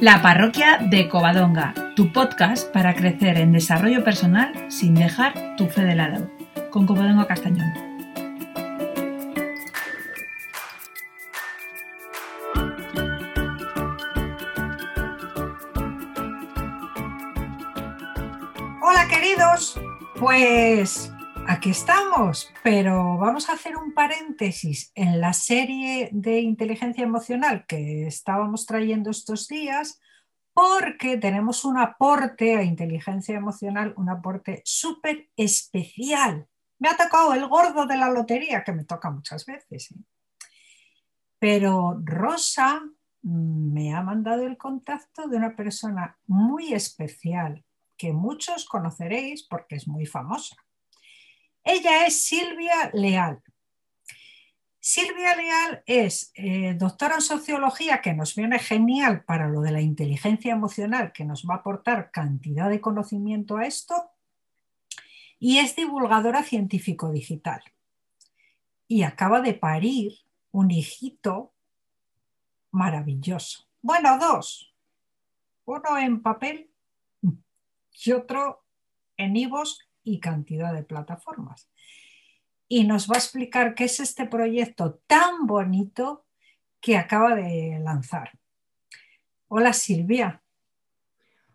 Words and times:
La 0.00 0.22
parroquia 0.22 0.78
de 0.78 1.10
Covadonga, 1.10 1.74
tu 1.94 2.10
podcast 2.10 2.72
para 2.72 2.94
crecer 2.94 3.36
en 3.36 3.52
desarrollo 3.52 4.02
personal 4.02 4.50
sin 4.70 4.94
dejar 4.94 5.56
tu 5.58 5.66
fe 5.66 5.82
de 5.82 5.94
lado, 5.94 6.30
con 6.70 6.86
Covadonga 6.86 7.26
Castañón. 7.26 7.70
Hola 18.80 19.06
queridos, 19.10 19.78
pues 20.18 21.09
aquí 21.60 21.72
estamos, 21.72 22.50
pero 22.62 23.18
vamos 23.18 23.50
a 23.50 23.52
hacer 23.52 23.76
un 23.76 23.92
paréntesis 23.92 24.92
en 24.94 25.20
la 25.20 25.34
serie 25.34 26.08
de 26.10 26.40
inteligencia 26.40 27.04
emocional 27.04 27.66
que 27.66 28.06
estábamos 28.06 28.64
trayendo 28.64 29.10
estos 29.10 29.46
días 29.46 30.00
porque 30.54 31.18
tenemos 31.18 31.66
un 31.66 31.76
aporte 31.76 32.56
a 32.56 32.62
inteligencia 32.62 33.36
emocional, 33.36 33.92
un 33.98 34.08
aporte 34.08 34.62
súper 34.64 35.28
especial. 35.36 36.48
Me 36.78 36.88
ha 36.88 36.96
tocado 36.96 37.34
el 37.34 37.46
gordo 37.46 37.84
de 37.84 37.98
la 37.98 38.08
lotería, 38.08 38.64
que 38.64 38.72
me 38.72 38.86
toca 38.86 39.10
muchas 39.10 39.44
veces. 39.44 39.90
¿eh? 39.90 40.00
Pero 41.38 42.00
Rosa 42.02 42.80
me 43.20 43.94
ha 43.94 44.00
mandado 44.00 44.46
el 44.46 44.56
contacto 44.56 45.28
de 45.28 45.36
una 45.36 45.54
persona 45.54 46.16
muy 46.26 46.72
especial 46.72 47.62
que 47.98 48.14
muchos 48.14 48.64
conoceréis 48.64 49.46
porque 49.46 49.76
es 49.76 49.86
muy 49.86 50.06
famosa. 50.06 50.56
Ella 51.64 52.06
es 52.06 52.22
Silvia 52.22 52.90
Leal. 52.92 53.42
Silvia 54.78 55.36
Leal 55.36 55.82
es 55.84 56.32
eh, 56.34 56.74
doctora 56.74 57.16
en 57.16 57.20
sociología 57.20 58.00
que 58.00 58.14
nos 58.14 58.34
viene 58.34 58.58
genial 58.58 59.24
para 59.24 59.48
lo 59.48 59.60
de 59.60 59.72
la 59.72 59.82
inteligencia 59.82 60.52
emocional, 60.52 61.12
que 61.12 61.24
nos 61.24 61.44
va 61.44 61.54
a 61.54 61.58
aportar 61.58 62.10
cantidad 62.10 62.70
de 62.70 62.80
conocimiento 62.80 63.58
a 63.58 63.66
esto, 63.66 64.10
y 65.38 65.58
es 65.58 65.76
divulgadora 65.76 66.42
científico 66.42 67.10
digital. 67.10 67.62
Y 68.88 69.02
acaba 69.02 69.40
de 69.42 69.54
parir 69.54 70.12
un 70.50 70.70
hijito 70.70 71.52
maravilloso. 72.70 73.68
Bueno, 73.82 74.18
dos. 74.18 74.74
Uno 75.64 75.98
en 75.98 76.22
papel 76.22 76.70
y 77.92 78.12
otro 78.12 78.64
en 79.16 79.36
IVOS 79.36 79.89
y 80.02 80.20
cantidad 80.20 80.72
de 80.72 80.82
plataformas. 80.82 81.70
Y 82.68 82.84
nos 82.84 83.08
va 83.10 83.14
a 83.16 83.18
explicar 83.18 83.74
qué 83.74 83.84
es 83.84 84.00
este 84.00 84.26
proyecto 84.26 85.00
tan 85.06 85.46
bonito 85.46 86.26
que 86.80 86.96
acaba 86.96 87.34
de 87.34 87.80
lanzar. 87.82 88.38
Hola 89.48 89.72
Silvia. 89.72 90.42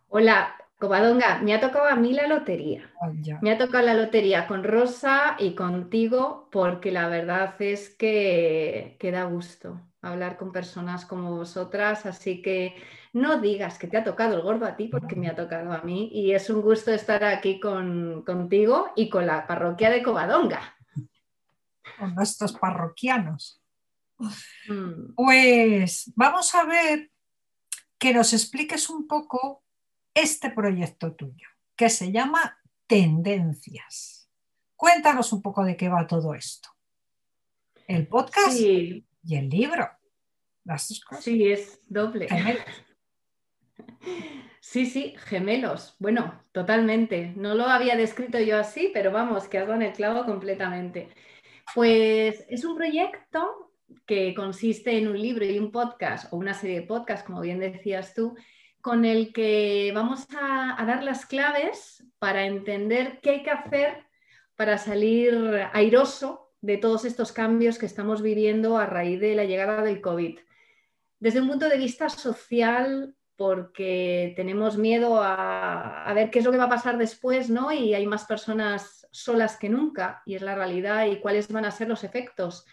Hola, 0.08 0.56
Covadonga, 0.78 1.40
me 1.40 1.54
ha 1.54 1.62
tocado 1.62 1.88
a 1.88 1.95
mí 1.95 2.14
la 2.14 2.28
lotería. 2.28 2.92
Oh. 3.02 3.12
Me 3.42 3.52
ha 3.52 3.58
tocado 3.58 3.86
la 3.86 3.94
lotería 3.94 4.45
con 4.48 4.64
Rosa 4.64 5.36
y 5.40 5.56
contigo 5.56 6.50
porque 6.52 6.92
la 6.92 7.08
verdad 7.08 7.56
es 7.62 7.90
que, 7.90 8.98
que 9.00 9.12
da 9.12 9.23
gusto 9.23 9.82
hablar 10.02 10.38
con 10.38 10.52
personas 10.52 11.06
como 11.06 11.36
vosotras, 11.36 12.06
así 12.06 12.42
que 12.42 12.76
no 13.14 13.40
digas 13.40 13.80
que 13.80 13.88
te 13.88 13.98
ha 13.98 14.04
tocado 14.04 14.36
el 14.36 14.42
gordo 14.42 14.66
a 14.66 14.76
ti 14.76 14.88
porque 14.88 15.16
me 15.16 15.28
ha 15.28 15.36
tocado 15.36 15.72
a 15.72 15.82
mí 15.82 16.09
y 16.14 16.34
es 16.34 16.50
un 16.50 16.62
gusto 16.62 16.92
estar 16.92 17.23
aquí 17.23 17.60
con, 17.60 18.23
contigo 18.23 18.92
y 18.95 19.10
con 19.10 19.26
la 19.26 19.48
parroquia 19.48 19.89
de 19.89 20.04
Covadonga. 20.04 20.76
Con 21.98 22.14
nuestros 22.14 22.54
parroquianos. 22.54 23.62
Mm. 24.67 25.14
Pues 25.16 26.12
vamos 26.16 26.54
a 26.54 26.66
ver 26.66 27.12
que 27.98 28.14
nos 28.14 28.34
expliques 28.34 28.89
un 28.89 29.08
poco 29.08 29.64
este 30.15 30.49
proyecto 30.49 31.14
tuyo, 31.14 31.48
que 31.76 31.89
se 31.92 32.11
llama 32.11 32.58
Tendencias. 32.87 34.27
Cuéntanos 34.76 35.31
un 35.33 35.42
poco 35.43 35.64
de 35.64 35.77
qué 35.77 35.89
va 35.89 36.08
todo 36.08 36.33
esto. 36.33 36.70
El 37.87 38.08
podcast 38.08 38.52
Sí, 38.54 39.05
y 39.23 39.36
el 39.36 39.49
libro. 39.49 39.87
Las 40.64 40.89
dos 40.89 41.02
cosas. 41.02 41.23
sí, 41.23 41.52
es 41.52 41.80
doble. 41.87 42.27
Gemelos. 42.27 42.64
Sí, 44.61 44.87
sí, 44.87 45.14
gemelos. 45.17 45.95
Bueno, 45.99 46.42
totalmente. 46.52 47.33
No 47.36 47.54
lo 47.54 47.65
había 47.65 47.95
descrito 47.95 48.39
yo 48.39 48.58
así, 48.58 48.89
pero 48.92 49.11
vamos, 49.11 49.48
que 49.48 49.59
dado 49.59 49.75
en 49.75 49.83
el 49.83 49.93
clavo 49.93 50.25
completamente. 50.25 51.09
Pues 51.75 52.43
es 52.49 52.65
un 52.65 52.75
proyecto 52.75 53.71
que 54.08 54.33
consiste 54.33 54.98
en 54.98 55.08
un 55.08 55.21
libro 55.21 55.45
y 55.45 55.59
un 55.59 55.71
podcast, 55.71 56.33
o 56.33 56.37
una 56.37 56.55
serie 56.55 56.80
de 56.80 56.87
podcasts, 56.87 57.25
como 57.25 57.42
bien 57.42 57.59
decías 57.59 58.15
tú, 58.15 58.36
con 58.86 59.04
el 59.04 59.34
que 59.34 59.92
vamos 59.96 60.28
a, 60.40 60.86
dar 60.86 61.04
las 61.04 61.26
claves 61.26 62.04
para 62.20 62.46
entender 62.46 63.20
qué 63.20 63.32
hay 63.32 63.42
que 63.42 63.50
hacer 63.50 64.06
para 64.56 64.78
salir 64.78 65.34
airoso 65.73 66.54
de 66.62 66.78
todos 66.78 67.04
estos 67.04 67.32
cambios 67.32 67.80
que 67.80 67.88
estamos 67.88 68.22
viviendo 68.22 68.78
a 68.78 68.86
raíz 68.86 69.20
de 69.20 69.34
la 69.34 69.46
llegada 69.46 69.82
del 69.82 70.02
COVID. 70.02 70.38
Desde 71.20 71.42
un 71.42 71.48
punto 71.48 71.68
de 71.68 71.80
vista 71.80 72.10
social, 72.10 73.16
porque 73.36 74.34
tenemos 74.36 74.78
miedo 74.78 75.20
a, 75.20 76.04
a 76.04 76.14
ver 76.14 76.30
qué 76.30 76.38
es 76.38 76.46
lo 76.46 76.52
que 76.52 76.60
va 76.60 76.66
a 76.66 76.70
pasar 76.78 77.00
después, 77.00 77.50
¿no? 77.50 77.72
Y 77.72 77.96
hay 77.96 78.06
más 78.06 78.26
personas 78.26 79.08
solas 79.10 79.58
que 79.58 79.67
nunca, 79.67 80.22
y 80.28 80.36
es 80.36 80.44
la 80.44 80.54
realidad, 80.54 81.08
y 81.08 81.20
cuáles 81.20 81.52
van 81.52 81.66
a 81.66 81.72
ser 81.72 81.88
los 81.88 82.04
efectos 82.04 82.67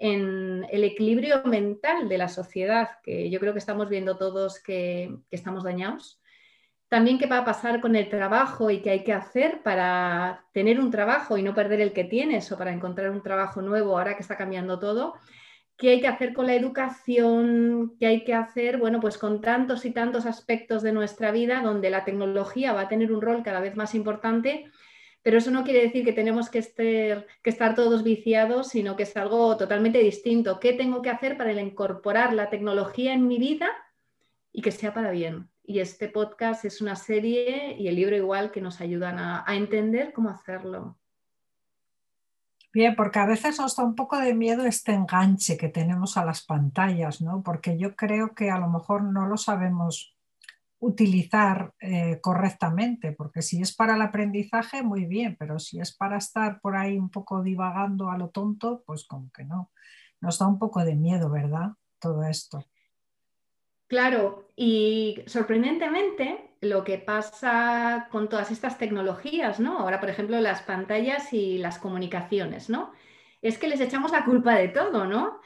en 0.00 0.66
el 0.70 0.82
equilibrio 0.82 1.42
mental 1.44 2.08
de 2.08 2.18
la 2.18 2.28
sociedad, 2.28 2.88
que 3.02 3.28
yo 3.28 3.38
creo 3.38 3.52
que 3.52 3.58
estamos 3.58 3.90
viendo 3.90 4.16
todos 4.16 4.58
que, 4.58 5.14
que 5.28 5.36
estamos 5.36 5.62
dañados. 5.62 6.20
También 6.88 7.18
qué 7.18 7.26
va 7.26 7.38
a 7.38 7.44
pasar 7.44 7.80
con 7.82 7.94
el 7.94 8.08
trabajo 8.08 8.70
y 8.70 8.80
qué 8.80 8.90
hay 8.90 9.04
que 9.04 9.12
hacer 9.12 9.62
para 9.62 10.46
tener 10.52 10.80
un 10.80 10.90
trabajo 10.90 11.36
y 11.36 11.42
no 11.42 11.54
perder 11.54 11.82
el 11.82 11.92
que 11.92 12.04
tienes 12.04 12.50
o 12.50 12.56
para 12.56 12.72
encontrar 12.72 13.10
un 13.10 13.22
trabajo 13.22 13.60
nuevo 13.60 13.96
ahora 13.96 14.16
que 14.16 14.22
está 14.22 14.38
cambiando 14.38 14.78
todo. 14.78 15.14
Qué 15.76 15.90
hay 15.90 16.00
que 16.00 16.08
hacer 16.08 16.32
con 16.32 16.46
la 16.46 16.54
educación, 16.54 17.94
qué 18.00 18.06
hay 18.06 18.24
que 18.24 18.34
hacer, 18.34 18.78
bueno, 18.78 19.00
pues 19.00 19.18
con 19.18 19.42
tantos 19.42 19.84
y 19.84 19.90
tantos 19.92 20.24
aspectos 20.24 20.82
de 20.82 20.92
nuestra 20.92 21.30
vida 21.30 21.60
donde 21.62 21.90
la 21.90 22.04
tecnología 22.04 22.72
va 22.72 22.82
a 22.82 22.88
tener 22.88 23.12
un 23.12 23.20
rol 23.20 23.42
cada 23.42 23.60
vez 23.60 23.76
más 23.76 23.94
importante, 23.94 24.70
pero 25.22 25.38
eso 25.38 25.50
no 25.50 25.64
quiere 25.64 25.82
decir 25.82 26.04
que 26.04 26.12
tenemos 26.12 26.48
que 26.48 26.58
estar, 26.58 27.74
todos 27.74 28.02
viciados, 28.02 28.68
sino 28.68 28.96
que 28.96 29.02
es 29.02 29.16
algo 29.16 29.56
totalmente 29.56 29.98
distinto. 29.98 30.60
¿Qué 30.60 30.72
tengo 30.72 31.02
que 31.02 31.10
hacer 31.10 31.36
para 31.36 31.52
incorporar 31.52 32.32
la 32.32 32.48
tecnología 32.50 33.12
en 33.12 33.28
mi 33.28 33.38
vida 33.38 33.68
y 34.52 34.62
que 34.62 34.72
sea 34.72 34.94
para 34.94 35.10
bien? 35.10 35.50
Y 35.62 35.80
este 35.80 36.08
podcast 36.08 36.64
es 36.64 36.80
una 36.80 36.96
serie 36.96 37.76
y 37.78 37.88
el 37.88 37.96
libro 37.96 38.16
igual 38.16 38.50
que 38.50 38.60
nos 38.60 38.80
ayudan 38.80 39.18
a 39.18 39.44
entender 39.54 40.12
cómo 40.12 40.30
hacerlo. 40.30 40.96
Bien, 42.72 42.94
porque 42.94 43.18
a 43.18 43.26
veces 43.26 43.58
nos 43.58 43.74
da 43.74 43.82
un 43.82 43.96
poco 43.96 44.16
de 44.16 44.32
miedo 44.32 44.64
este 44.64 44.92
enganche 44.92 45.56
que 45.56 45.68
tenemos 45.68 46.16
a 46.16 46.24
las 46.24 46.44
pantallas, 46.44 47.20
¿no? 47.20 47.42
Porque 47.42 47.76
yo 47.76 47.96
creo 47.96 48.32
que 48.32 48.50
a 48.50 48.58
lo 48.58 48.68
mejor 48.68 49.02
no 49.02 49.26
lo 49.26 49.36
sabemos 49.36 50.16
utilizar 50.80 51.74
eh, 51.78 52.18
correctamente, 52.20 53.12
porque 53.12 53.42
si 53.42 53.60
es 53.60 53.74
para 53.74 53.94
el 53.94 54.02
aprendizaje, 54.02 54.82
muy 54.82 55.04
bien, 55.04 55.36
pero 55.38 55.58
si 55.58 55.78
es 55.78 55.94
para 55.94 56.16
estar 56.16 56.60
por 56.60 56.76
ahí 56.76 56.98
un 56.98 57.10
poco 57.10 57.42
divagando 57.42 58.10
a 58.10 58.18
lo 58.18 58.30
tonto, 58.30 58.82
pues 58.86 59.04
como 59.04 59.30
que 59.30 59.44
no. 59.44 59.70
Nos 60.20 60.38
da 60.38 60.46
un 60.46 60.58
poco 60.58 60.84
de 60.84 60.96
miedo, 60.96 61.30
¿verdad? 61.30 61.72
Todo 61.98 62.24
esto. 62.24 62.64
Claro, 63.86 64.48
y 64.56 65.22
sorprendentemente 65.26 66.54
lo 66.60 66.84
que 66.84 66.96
pasa 66.98 68.08
con 68.10 68.28
todas 68.28 68.50
estas 68.50 68.78
tecnologías, 68.78 69.60
¿no? 69.60 69.80
Ahora, 69.80 70.00
por 70.00 70.08
ejemplo, 70.08 70.40
las 70.40 70.62
pantallas 70.62 71.32
y 71.32 71.58
las 71.58 71.78
comunicaciones, 71.78 72.70
¿no? 72.70 72.92
Es 73.42 73.58
que 73.58 73.68
les 73.68 73.80
echamos 73.80 74.12
la 74.12 74.24
culpa 74.24 74.54
de 74.54 74.68
todo, 74.68 75.06
¿no? 75.06 75.40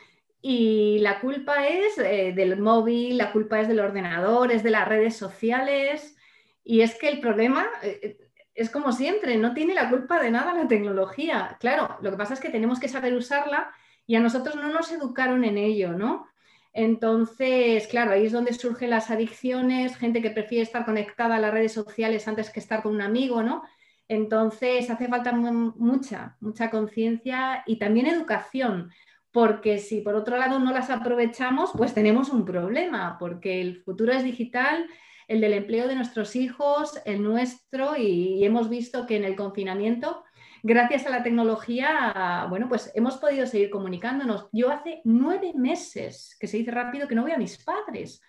Y 0.46 0.98
la 1.00 1.20
culpa 1.20 1.66
es 1.66 1.96
eh, 1.98 2.32
del 2.36 2.58
móvil, 2.58 3.16
la 3.16 3.32
culpa 3.32 3.60
es 3.60 3.68
del 3.68 3.80
ordenador, 3.80 4.52
es 4.52 4.62
de 4.62 4.70
las 4.70 4.86
redes 4.86 5.16
sociales. 5.16 6.16
Y 6.62 6.82
es 6.82 6.96
que 6.96 7.08
el 7.08 7.20
problema 7.20 7.66
eh, 7.82 8.18
es 8.54 8.68
como 8.70 8.92
siempre, 8.92 9.36
no 9.38 9.54
tiene 9.54 9.72
la 9.74 9.88
culpa 9.88 10.20
de 10.22 10.30
nada 10.30 10.52
la 10.54 10.68
tecnología. 10.68 11.56
Claro, 11.60 11.96
lo 12.02 12.10
que 12.10 12.16
pasa 12.18 12.34
es 12.34 12.40
que 12.40 12.50
tenemos 12.50 12.78
que 12.78 12.88
saber 12.88 13.14
usarla 13.14 13.72
y 14.06 14.16
a 14.16 14.20
nosotros 14.20 14.56
no 14.56 14.68
nos 14.70 14.92
educaron 14.92 15.44
en 15.44 15.56
ello, 15.56 15.92
¿no? 15.94 16.26
Entonces, 16.74 17.86
claro, 17.86 18.10
ahí 18.12 18.26
es 18.26 18.32
donde 18.32 18.52
surgen 18.52 18.90
las 18.90 19.10
adicciones, 19.10 19.96
gente 19.96 20.20
que 20.20 20.30
prefiere 20.30 20.62
estar 20.62 20.84
conectada 20.84 21.36
a 21.36 21.40
las 21.40 21.52
redes 21.54 21.72
sociales 21.72 22.28
antes 22.28 22.50
que 22.50 22.60
estar 22.60 22.82
con 22.82 22.94
un 22.94 23.00
amigo, 23.02 23.42
¿no? 23.42 23.62
Entonces, 24.08 24.90
hace 24.90 25.08
falta 25.08 25.32
mu- 25.32 25.72
mucha, 25.76 26.36
mucha 26.40 26.68
conciencia 26.70 27.62
y 27.66 27.78
también 27.78 28.06
educación, 28.06 28.90
porque 29.34 29.78
si 29.78 30.00
por 30.00 30.14
otro 30.14 30.36
lado 30.38 30.60
no 30.60 30.72
las 30.72 30.90
aprovechamos, 30.90 31.72
pues 31.76 31.92
tenemos 31.92 32.28
un 32.28 32.44
problema, 32.44 33.16
porque 33.18 33.60
el 33.60 33.82
futuro 33.82 34.12
es 34.12 34.22
digital, 34.22 34.86
el 35.26 35.40
del 35.40 35.54
empleo 35.54 35.88
de 35.88 35.96
nuestros 35.96 36.36
hijos, 36.36 37.00
el 37.04 37.20
nuestro, 37.20 37.96
y, 37.96 38.36
y 38.38 38.44
hemos 38.44 38.68
visto 38.68 39.06
que 39.06 39.16
en 39.16 39.24
el 39.24 39.34
confinamiento 39.34 40.22
gracias 40.62 41.04
a 41.06 41.10
la 41.10 41.24
tecnología, 41.24 42.46
bueno, 42.48 42.68
pues 42.68 42.92
hemos 42.94 43.16
podido 43.16 43.44
seguir 43.46 43.70
comunicándonos. 43.70 44.48
Yo 44.52 44.70
hace 44.70 45.00
nueve 45.02 45.52
meses, 45.56 46.36
que 46.38 46.46
se 46.46 46.58
dice 46.58 46.70
rápido, 46.70 47.08
que 47.08 47.16
no 47.16 47.24
veo 47.24 47.34
a 47.34 47.38
mis 47.38 47.62
padres, 47.62 48.22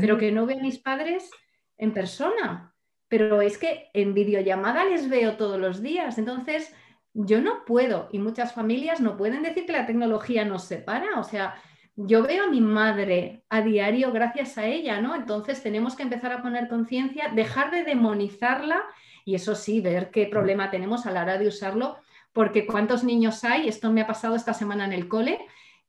pero 0.00 0.18
que 0.18 0.32
no 0.32 0.46
veo 0.46 0.58
a 0.58 0.62
mis 0.62 0.78
padres 0.80 1.30
en 1.78 1.94
persona. 1.94 2.74
Pero 3.06 3.40
es 3.40 3.56
que 3.56 3.88
en 3.94 4.14
videollamada 4.14 4.84
les 4.84 5.08
veo 5.08 5.36
todos 5.36 5.60
los 5.60 5.80
días. 5.80 6.18
Entonces, 6.18 6.74
yo 7.12 7.40
no 7.40 7.64
puedo, 7.64 8.08
y 8.12 8.18
muchas 8.18 8.52
familias 8.54 9.00
no 9.00 9.16
pueden 9.16 9.42
decir 9.42 9.66
que 9.66 9.72
la 9.72 9.86
tecnología 9.86 10.44
nos 10.44 10.64
separa. 10.64 11.18
O 11.18 11.24
sea, 11.24 11.54
yo 11.96 12.22
veo 12.22 12.44
a 12.44 12.50
mi 12.50 12.60
madre 12.60 13.44
a 13.48 13.62
diario 13.62 14.12
gracias 14.12 14.58
a 14.58 14.66
ella, 14.66 15.00
¿no? 15.00 15.14
Entonces 15.14 15.62
tenemos 15.62 15.96
que 15.96 16.02
empezar 16.02 16.32
a 16.32 16.42
poner 16.42 16.68
conciencia, 16.68 17.28
dejar 17.34 17.70
de 17.70 17.84
demonizarla 17.84 18.82
y 19.24 19.34
eso 19.34 19.54
sí, 19.54 19.80
ver 19.80 20.10
qué 20.10 20.26
problema 20.26 20.70
tenemos 20.70 21.06
a 21.06 21.10
la 21.10 21.22
hora 21.22 21.38
de 21.38 21.48
usarlo, 21.48 21.98
porque 22.32 22.66
cuántos 22.66 23.04
niños 23.04 23.44
hay, 23.44 23.68
esto 23.68 23.90
me 23.92 24.00
ha 24.00 24.06
pasado 24.06 24.34
esta 24.34 24.54
semana 24.54 24.84
en 24.84 24.92
el 24.92 25.08
cole, 25.08 25.38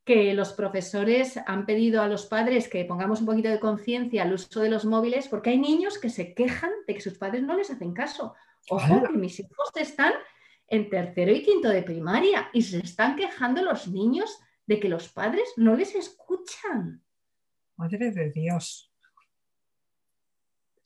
que 0.03 0.33
los 0.33 0.53
profesores 0.53 1.39
han 1.45 1.65
pedido 1.65 2.01
a 2.01 2.07
los 2.07 2.25
padres 2.25 2.67
que 2.67 2.83
pongamos 2.85 3.21
un 3.21 3.27
poquito 3.27 3.49
de 3.49 3.59
conciencia 3.59 4.23
al 4.23 4.33
uso 4.33 4.59
de 4.59 4.69
los 4.69 4.83
móviles, 4.85 5.27
porque 5.27 5.51
hay 5.51 5.59
niños 5.59 5.99
que 5.99 6.09
se 6.09 6.33
quejan 6.33 6.71
de 6.87 6.95
que 6.95 7.01
sus 7.01 7.17
padres 7.17 7.43
no 7.43 7.55
les 7.55 7.69
hacen 7.69 7.93
caso. 7.93 8.33
Ojo, 8.69 9.03
que 9.03 9.17
mis 9.17 9.39
hijos 9.39 9.69
están 9.75 10.13
en 10.71 10.89
tercero 10.89 11.31
y 11.33 11.43
quinto 11.43 11.67
de 11.67 11.83
primaria 11.83 12.49
y 12.53 12.61
se 12.61 12.79
están 12.79 13.17
quejando 13.17 13.61
los 13.61 13.89
niños 13.89 14.39
de 14.65 14.79
que 14.79 14.87
los 14.87 15.09
padres 15.09 15.49
no 15.57 15.75
les 15.75 15.93
escuchan. 15.95 17.03
Madre 17.75 18.09
de 18.11 18.31
Dios. 18.31 18.89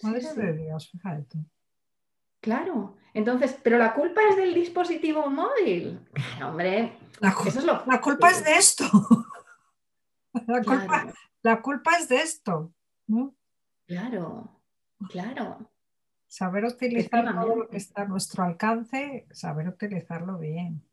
Madre 0.02 0.34
de 0.34 0.54
Dios, 0.54 0.90
fíjate 0.90 1.24
tú. 1.30 1.46
Claro, 2.42 2.98
entonces, 3.14 3.58
pero 3.64 3.78
la 3.78 3.94
culpa 3.94 4.22
es 4.30 4.38
del 4.38 4.56
dispositivo 4.56 5.30
móvil. 5.30 6.00
Hombre, 6.44 6.98
la, 7.20 7.36
eso 7.46 7.60
es 7.60 7.66
lo 7.66 7.84
la 7.88 8.02
culpa 8.02 8.32
es 8.32 8.44
de 8.44 8.54
esto. 8.56 8.86
La, 10.48 10.62
culpa, 10.64 11.14
la 11.44 11.62
culpa, 11.62 11.92
es 11.98 12.10
de 12.10 12.18
esto. 12.18 12.74
Claro, 13.86 14.62
claro. 15.10 15.72
Saber 16.38 16.66
utilizar 16.66 17.24
todo 17.34 17.56
lo 17.56 17.70
que 17.70 17.78
está 17.78 18.02
a 18.02 18.08
nuestro 18.10 18.44
alcance, 18.44 19.26
saber 19.32 19.70
utilizarlo 19.70 20.38
bien. 20.38 20.84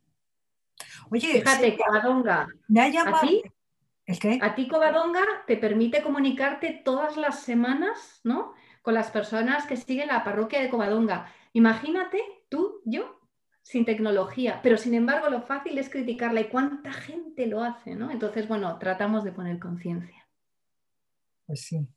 Oye, 1.11 1.33
fíjate, 1.33 1.77
Covadonga. 1.77 2.47
Me 2.69 2.81
ha 2.81 2.89
llamado. 2.89 3.17
¿A 3.17 3.21
ti? 3.23 3.43
¿El 4.07 4.19
qué? 4.21 4.39
A 4.41 4.55
ti, 4.55 4.69
Covadonga, 4.69 5.25
te 5.49 5.57
permite 5.57 6.01
comunicarte 6.01 6.81
todas 6.85 7.17
las 7.17 7.41
semanas, 7.41 8.21
¿no? 8.23 8.53
Con 8.83 8.95
las 8.95 9.11
personas 9.11 9.67
que 9.67 9.77
siguen 9.77 10.07
la 10.07 10.23
parroquia 10.23 10.63
de 10.63 10.71
Covadonga. 10.71 11.27
Imagínate 11.55 12.23
tú, 12.49 12.81
yo, 12.85 13.19
sin 13.63 13.85
tecnología, 13.85 14.61
pero 14.63 14.77
sin 14.77 14.95
embargo 14.95 15.29
lo 15.29 15.43
fácil 15.43 15.77
es 15.77 15.91
criticarla 15.91 16.43
y 16.43 16.51
cuánta 16.51 16.93
gente 16.93 17.49
lo 17.49 17.65
hace, 17.65 17.97
¿no? 17.97 18.13
Entonces, 18.13 18.47
bueno, 18.47 18.79
tratamos 18.79 19.25
de 19.25 19.33
poner 19.33 19.59
conciencia. 19.59 20.25
Pues 21.47 21.63
sí. 21.63 21.89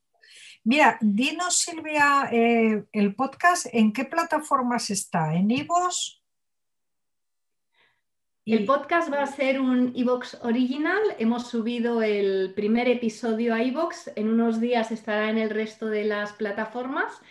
Mira, 0.64 0.98
dinos 1.02 1.60
Silvia, 1.60 2.30
eh, 2.32 2.86
el 2.92 3.16
podcast, 3.16 3.68
¿en 3.72 3.94
qué 3.94 4.06
plataformas 4.06 4.90
está? 4.90 5.36
¿En 5.36 5.52
Ivos? 5.52 6.22
El 8.46 8.66
podcast 8.66 9.12
va 9.12 9.24
a 9.24 9.28
ser 9.28 9.60
un 9.60 9.92
iVox 9.96 10.36
original. 10.44 11.02
Hemos 11.18 11.48
subido 11.48 12.04
el 12.04 12.54
primer 12.56 12.88
episodio 12.88 13.56
a 13.56 13.64
iVox. 13.64 14.12
En 14.16 14.30
unos 14.30 14.60
días 14.60 14.92
estará 14.92 15.32
en 15.32 15.40
el 15.40 15.50
resto 15.50 15.88
de 15.88 16.06
las 16.06 16.34
plataformas 16.34 17.22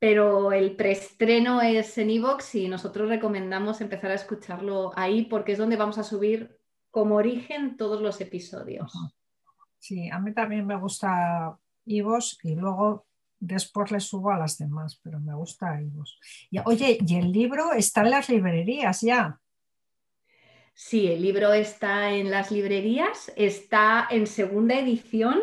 pero 0.00 0.50
el 0.52 0.76
preestreno 0.76 1.60
es 1.60 1.98
en 1.98 2.08
Evox 2.08 2.54
y 2.54 2.68
nosotros 2.68 3.10
recomendamos 3.10 3.82
empezar 3.82 4.10
a 4.10 4.14
escucharlo 4.14 4.92
ahí 4.96 5.26
porque 5.26 5.52
es 5.52 5.58
donde 5.58 5.76
vamos 5.76 5.98
a 5.98 6.04
subir 6.04 6.58
como 6.90 7.16
origen 7.16 7.76
todos 7.76 8.00
los 8.00 8.18
episodios. 8.22 8.92
Sí, 9.78 10.08
a 10.08 10.18
mí 10.18 10.32
también 10.32 10.66
me 10.66 10.76
gusta 10.76 11.58
Evox 11.86 12.38
y 12.42 12.54
luego 12.54 13.06
después 13.38 13.90
le 13.90 14.00
subo 14.00 14.30
a 14.30 14.38
las 14.38 14.58
demás, 14.58 15.00
pero 15.02 15.18
me 15.20 15.34
gusta 15.34 15.80
Evox. 15.80 16.18
Y, 16.50 16.58
oye, 16.64 16.98
¿y 17.06 17.16
el 17.16 17.32
libro 17.32 17.72
está 17.72 18.02
en 18.02 18.10
las 18.10 18.28
librerías 18.28 19.00
ya? 19.00 19.38
Sí, 20.74 21.08
el 21.08 21.20
libro 21.22 21.52
está 21.52 22.12
en 22.12 22.30
las 22.30 22.50
librerías, 22.50 23.30
está 23.36 24.08
en 24.10 24.26
segunda 24.26 24.78
edición 24.78 25.40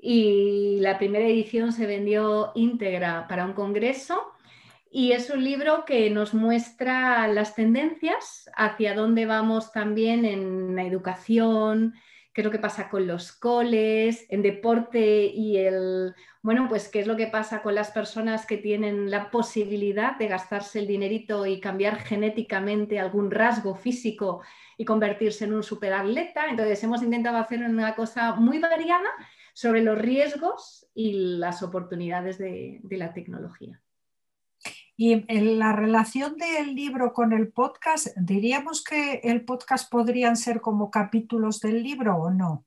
y 0.00 0.78
la 0.80 0.96
primera 0.96 1.26
edición 1.26 1.72
se 1.72 1.86
vendió 1.86 2.52
íntegra 2.54 3.26
para 3.26 3.44
un 3.44 3.52
congreso 3.52 4.22
y 4.90 5.12
es 5.12 5.28
un 5.30 5.42
libro 5.44 5.84
que 5.84 6.08
nos 6.10 6.34
muestra 6.34 7.26
las 7.28 7.54
tendencias 7.54 8.48
hacia 8.56 8.94
dónde 8.94 9.26
vamos 9.26 9.72
también 9.72 10.24
en 10.24 10.76
la 10.76 10.84
educación, 10.84 11.94
qué 12.38 12.42
es 12.42 12.46
lo 12.46 12.52
que 12.52 12.60
pasa 12.60 12.88
con 12.88 13.08
los 13.08 13.32
coles, 13.32 14.24
en 14.28 14.42
deporte 14.42 15.24
y 15.24 15.56
el, 15.56 16.14
bueno, 16.40 16.68
pues 16.68 16.86
qué 16.88 17.00
es 17.00 17.08
lo 17.08 17.16
que 17.16 17.26
pasa 17.26 17.62
con 17.62 17.74
las 17.74 17.90
personas 17.90 18.46
que 18.46 18.58
tienen 18.58 19.10
la 19.10 19.32
posibilidad 19.32 20.16
de 20.16 20.28
gastarse 20.28 20.78
el 20.78 20.86
dinerito 20.86 21.46
y 21.46 21.58
cambiar 21.58 21.96
genéticamente 21.96 23.00
algún 23.00 23.32
rasgo 23.32 23.74
físico 23.74 24.40
y 24.76 24.84
convertirse 24.84 25.46
en 25.46 25.54
un 25.54 25.64
superatleta. 25.64 26.46
Entonces 26.48 26.80
hemos 26.84 27.02
intentado 27.02 27.38
hacer 27.38 27.60
una 27.60 27.96
cosa 27.96 28.36
muy 28.36 28.60
variada 28.60 29.10
sobre 29.52 29.82
los 29.82 29.98
riesgos 29.98 30.86
y 30.94 31.38
las 31.38 31.64
oportunidades 31.64 32.38
de, 32.38 32.80
la 32.88 33.14
tecnología. 33.14 33.82
Y 35.00 35.24
en 35.28 35.60
la 35.60 35.72
relación 35.72 36.36
del 36.38 36.74
libro 36.74 37.12
con 37.12 37.32
el 37.32 37.52
podcast, 37.52 38.08
diríamos 38.16 38.82
que 38.82 39.20
el 39.22 39.44
podcast 39.44 39.88
podrían 39.88 40.36
ser 40.36 40.60
como 40.60 40.90
capítulos 40.90 41.60
del 41.60 41.84
libro 41.84 42.16
o 42.16 42.30
no? 42.30 42.66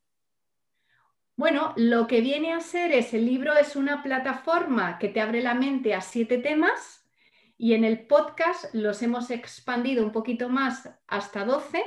Bueno, 1.35 1.73
lo 1.75 2.07
que 2.07 2.21
viene 2.21 2.53
a 2.53 2.61
ser 2.61 2.93
es 2.93 3.13
el 3.13 3.25
libro 3.25 3.57
es 3.57 3.75
una 3.75 4.01
plataforma 4.01 4.97
que 4.97 5.09
te 5.09 5.19
abre 5.19 5.41
la 5.41 5.55
mente 5.55 5.93
a 5.93 5.99
siete 5.99 6.37
temas 6.37 7.05
y 7.57 7.73
en 7.73 7.83
el 7.83 8.07
podcast 8.07 8.73
los 8.73 9.03
hemos 9.03 9.29
expandido 9.29 10.01
un 10.01 10.13
poquito 10.13 10.47
más 10.47 10.89
hasta 11.07 11.43
12, 11.43 11.83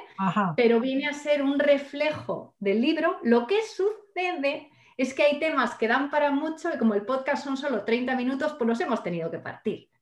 pero 0.57 0.79
viene 0.79 1.07
a 1.07 1.15
ser 1.15 1.43
un 1.43 1.59
reflejo 1.59 2.55
del 2.59 2.83
libro, 2.83 3.17
lo 3.23 3.47
que 3.47 3.61
sucede 3.63 4.71
es 4.99 5.15
que 5.15 5.23
hay 5.23 5.39
temas 5.39 5.75
que 5.77 5.89
dan 5.89 6.11
para 6.11 6.31
mucho 6.33 6.69
y 6.75 6.77
como 6.77 6.93
el 6.93 7.07
podcast 7.07 7.45
son 7.45 7.57
solo 7.57 7.83
30 7.83 8.15
minutos, 8.15 8.53
pues 8.59 8.69
los 8.69 8.81
hemos 8.81 9.03
tenido 9.03 9.31
que 9.31 9.39
partir. 9.39 9.94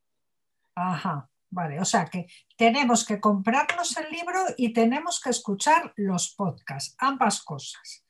Ajá, 0.74 1.28
vale. 1.50 1.80
O 1.80 1.84
sea 1.84 2.06
que 2.06 2.26
tenemos 2.56 3.06
que 3.06 3.20
comprarnos 3.20 3.96
el 3.96 4.10
libro 4.10 4.40
y 4.56 4.72
tenemos 4.72 5.20
que 5.20 5.30
escuchar 5.30 5.92
los 5.96 6.34
podcasts, 6.34 6.94
ambas 6.98 7.42
cosas, 7.42 8.04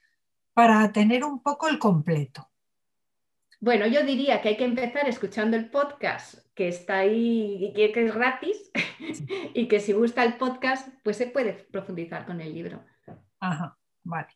para 0.53 0.93
tener 0.93 1.25
un 1.25 1.43
poco 1.43 1.69
el 1.69 1.79
completo. 1.79 2.49
Bueno, 3.61 3.87
yo 3.87 4.05
diría 4.05 4.43
que 4.43 4.51
hay 4.51 4.57
que 4.57 4.65
empezar 4.65 5.09
escuchando 5.09 5.57
el 5.57 5.71
podcast 5.71 6.35
que 6.55 6.67
está 6.67 6.99
ahí 6.99 7.73
y 7.77 7.93
que 7.93 8.07
es 8.07 8.13
gratis 8.13 8.73
y 9.55 9.69
que 9.69 9.79
si 9.79 9.93
gusta 9.93 10.25
el 10.25 10.37
podcast, 10.37 10.89
pues 11.05 11.17
se 11.17 11.29
puede 11.29 11.53
profundizar 11.53 12.27
con 12.27 12.41
el 12.41 12.53
libro. 12.53 12.85
Ajá, 13.39 13.79
vale. 14.03 14.29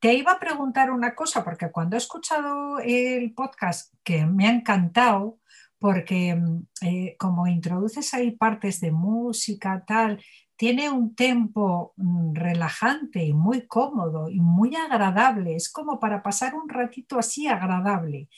Te 0.00 0.14
iba 0.14 0.32
a 0.32 0.38
preguntar 0.38 0.90
una 0.90 1.14
cosa, 1.14 1.44
porque 1.44 1.70
cuando 1.70 1.96
he 1.96 1.98
escuchado 1.98 2.78
el 2.78 3.32
podcast, 3.34 3.94
que 4.04 4.26
me 4.26 4.46
ha 4.46 4.50
encantado, 4.50 5.38
porque 5.78 6.34
mm, 6.34 6.66
eh, 6.82 7.16
como 7.18 7.46
introduces 7.46 8.12
ahí 8.14 8.32
partes 8.32 8.80
de 8.80 8.90
música, 8.92 9.84
tal, 9.86 10.22
tiene 10.56 10.90
un 10.90 11.14
tempo 11.14 11.94
mm, 11.96 12.34
relajante 12.34 13.24
y 13.24 13.32
muy 13.32 13.66
cómodo 13.66 14.28
y 14.28 14.40
muy 14.40 14.74
agradable. 14.76 15.54
Es 15.56 15.70
como 15.70 16.00
para 16.00 16.22
pasar 16.22 16.54
un 16.54 16.68
ratito 16.68 17.18
así 17.18 17.46
agradable. 17.46 18.28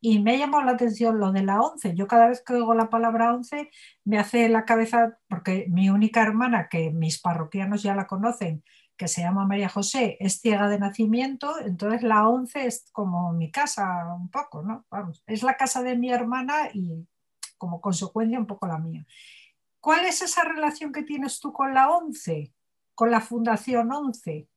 Y 0.00 0.20
me 0.20 0.32
ha 0.34 0.36
llamado 0.38 0.64
la 0.64 0.72
atención 0.72 1.18
lo 1.18 1.32
de 1.32 1.42
la 1.42 1.60
once. 1.60 1.94
Yo 1.94 2.06
cada 2.06 2.28
vez 2.28 2.42
que 2.44 2.54
oigo 2.54 2.74
la 2.74 2.90
palabra 2.90 3.34
once 3.34 3.70
me 4.04 4.18
hace 4.18 4.48
la 4.48 4.64
cabeza, 4.64 5.18
porque 5.28 5.66
mi 5.70 5.90
única 5.90 6.22
hermana, 6.22 6.68
que 6.70 6.90
mis 6.90 7.20
parroquianos 7.20 7.82
ya 7.82 7.94
la 7.94 8.06
conocen, 8.06 8.62
que 8.98 9.08
se 9.08 9.22
llama 9.22 9.46
María 9.46 9.68
José, 9.68 10.18
es 10.20 10.40
ciega 10.40 10.68
de 10.68 10.78
nacimiento, 10.78 11.58
entonces 11.60 12.02
la 12.02 12.28
11 12.28 12.66
es 12.66 12.84
como 12.92 13.32
mi 13.32 13.50
casa 13.50 14.12
un 14.14 14.28
poco, 14.28 14.62
¿no? 14.62 14.84
Vamos, 14.90 15.22
es 15.26 15.42
la 15.42 15.56
casa 15.56 15.82
de 15.82 15.96
mi 15.96 16.10
hermana 16.10 16.68
y 16.74 17.06
como 17.56 17.80
consecuencia 17.80 18.38
un 18.38 18.46
poco 18.46 18.66
la 18.66 18.78
mía. 18.78 19.06
¿Cuál 19.80 20.04
es 20.04 20.20
esa 20.20 20.44
relación 20.44 20.92
que 20.92 21.04
tienes 21.04 21.38
tú 21.38 21.52
con 21.52 21.72
la 21.72 21.90
11, 21.90 22.52
con 22.94 23.10
la 23.10 23.20
Fundación 23.20 23.92
11? 23.92 24.48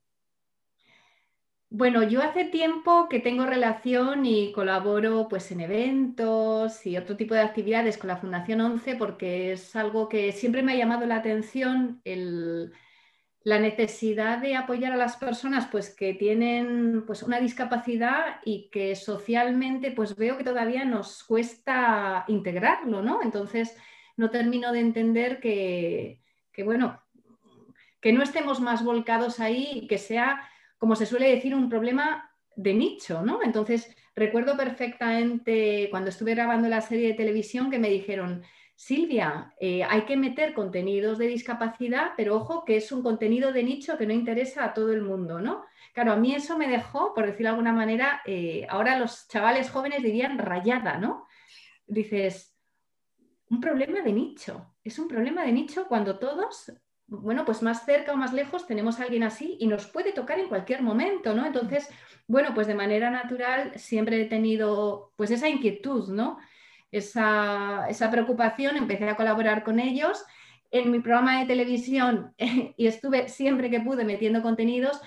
Bueno, 1.70 2.04
yo 2.04 2.22
hace 2.22 2.44
tiempo 2.46 3.08
que 3.08 3.20
tengo 3.20 3.46
relación 3.46 4.26
y 4.26 4.52
colaboro 4.52 5.28
pues 5.30 5.52
en 5.52 5.62
eventos 5.62 6.86
y 6.86 6.98
otro 6.98 7.16
tipo 7.16 7.34
de 7.34 7.42
actividades 7.42 7.98
con 7.98 8.10
la 8.10 8.18
Fundación 8.18 8.60
11 8.60 8.96
porque 8.96 9.54
es 9.54 9.76
algo 9.76 10.10
que 10.10 10.32
siempre 10.34 10.64
me 10.64 10.74
ha 10.74 10.78
llamado 10.78 11.06
la 11.06 11.18
atención 11.18 12.02
el 12.04 12.74
la 13.44 13.58
necesidad 13.58 14.38
de 14.38 14.56
apoyar 14.56 14.94
a 14.94 14.98
las 14.98 15.18
personas 15.18 15.68
pues, 15.72 15.90
que 15.90 16.14
tienen 16.14 17.04
pues, 17.08 17.24
una 17.24 17.40
discapacidad 17.40 18.40
y 18.46 18.70
que 18.70 18.96
socialmente 18.96 19.92
pues, 19.92 20.16
veo 20.16 20.38
que 20.38 20.44
todavía 20.44 20.86
nos 20.86 21.24
cuesta 21.24 22.24
integrarlo, 22.28 23.02
¿no? 23.02 23.22
Entonces, 23.24 23.76
no 24.16 24.30
termino 24.30 24.72
de 24.72 24.80
entender 24.82 25.40
que, 25.40 26.20
bueno, 26.64 27.02
que 28.00 28.14
no 28.14 28.22
estemos 28.22 28.62
más 28.62 28.84
volcados 28.84 29.40
ahí 29.40 29.70
y 29.74 29.88
que 29.88 29.98
sea, 29.98 30.48
como 30.78 30.96
se 30.96 31.08
suele 31.08 31.34
decir, 31.34 31.56
un 31.56 31.70
problema 31.70 32.32
de 32.56 32.76
nicho, 32.76 33.24
¿no? 33.24 33.42
Entonces, 33.42 33.96
recuerdo 34.16 34.56
perfectamente 34.56 35.88
cuando 35.90 36.10
estuve 36.10 36.36
grabando 36.36 36.70
la 36.70 36.82
serie 36.82 37.08
de 37.08 37.14
televisión 37.16 37.72
que 37.72 37.80
me 37.80 37.90
dijeron, 37.90 38.44
Silvia, 38.82 39.54
eh, 39.60 39.84
hay 39.84 40.06
que 40.06 40.18
meter 40.18 40.56
contenidos 40.56 41.20
de 41.20 41.28
discapacidad, 41.28 42.14
pero 42.18 42.36
ojo 42.36 42.66
que 42.66 42.78
es 42.78 42.92
un 42.92 43.04
contenido 43.04 43.54
de 43.54 43.62
nicho 43.62 43.96
que 43.96 44.08
no 44.08 44.14
interesa 44.14 44.66
a 44.66 44.74
todo 44.74 44.92
el 44.92 45.04
mundo, 45.04 45.40
¿no? 45.40 45.64
Claro, 45.94 46.14
a 46.14 46.16
mí 46.16 46.34
eso 46.34 46.58
me 46.58 46.68
dejó, 46.68 47.14
por 47.14 47.28
decirlo 47.28 47.50
de 47.50 47.50
alguna 47.50 47.74
manera, 47.74 48.24
eh, 48.26 48.66
ahora 48.68 48.98
los 48.98 49.28
chavales 49.28 49.70
jóvenes 49.70 50.02
dirían 50.02 50.40
rayada, 50.40 50.98
¿no? 50.98 51.28
Dices, 51.86 52.58
un 53.52 53.62
problema 53.62 54.02
de 54.02 54.14
nicho, 54.14 54.74
es 54.84 54.98
un 54.98 55.08
problema 55.08 55.44
de 55.44 55.52
nicho 55.52 55.86
cuando 55.88 56.18
todos, 56.18 56.74
bueno, 57.06 57.46
pues 57.46 57.62
más 57.62 57.86
cerca 57.86 58.14
o 58.14 58.18
más 58.18 58.34
lejos 58.34 58.66
tenemos 58.66 59.00
a 59.00 59.04
alguien 59.04 59.22
así 59.22 59.58
y 59.60 59.68
nos 59.68 59.86
puede 59.86 60.12
tocar 60.12 60.40
en 60.40 60.50
cualquier 60.50 60.82
momento, 60.82 61.36
¿no? 61.36 61.46
Entonces, 61.46 61.88
bueno, 62.26 62.56
pues 62.56 62.66
de 62.66 62.74
manera 62.74 63.12
natural 63.12 63.74
siempre 63.76 64.20
he 64.20 64.26
tenido 64.26 65.14
pues 65.18 65.30
esa 65.30 65.48
inquietud, 65.48 66.10
¿no? 66.10 66.40
Esa, 66.92 67.88
esa 67.90 68.12
preocupación, 68.12 68.78
empecé 68.78 69.08
a 69.08 69.16
colaborar 69.16 69.64
con 69.64 69.80
ellos 69.80 70.24
en 70.72 70.92
mi 70.92 71.00
programa 71.00 71.40
de 71.40 71.46
televisión 71.46 72.34
y 72.38 72.88
estuve 72.88 73.30
siempre 73.30 73.70
que 73.70 73.80
pude 73.82 74.04
metiendo 74.04 74.42
contenidos 74.42 75.02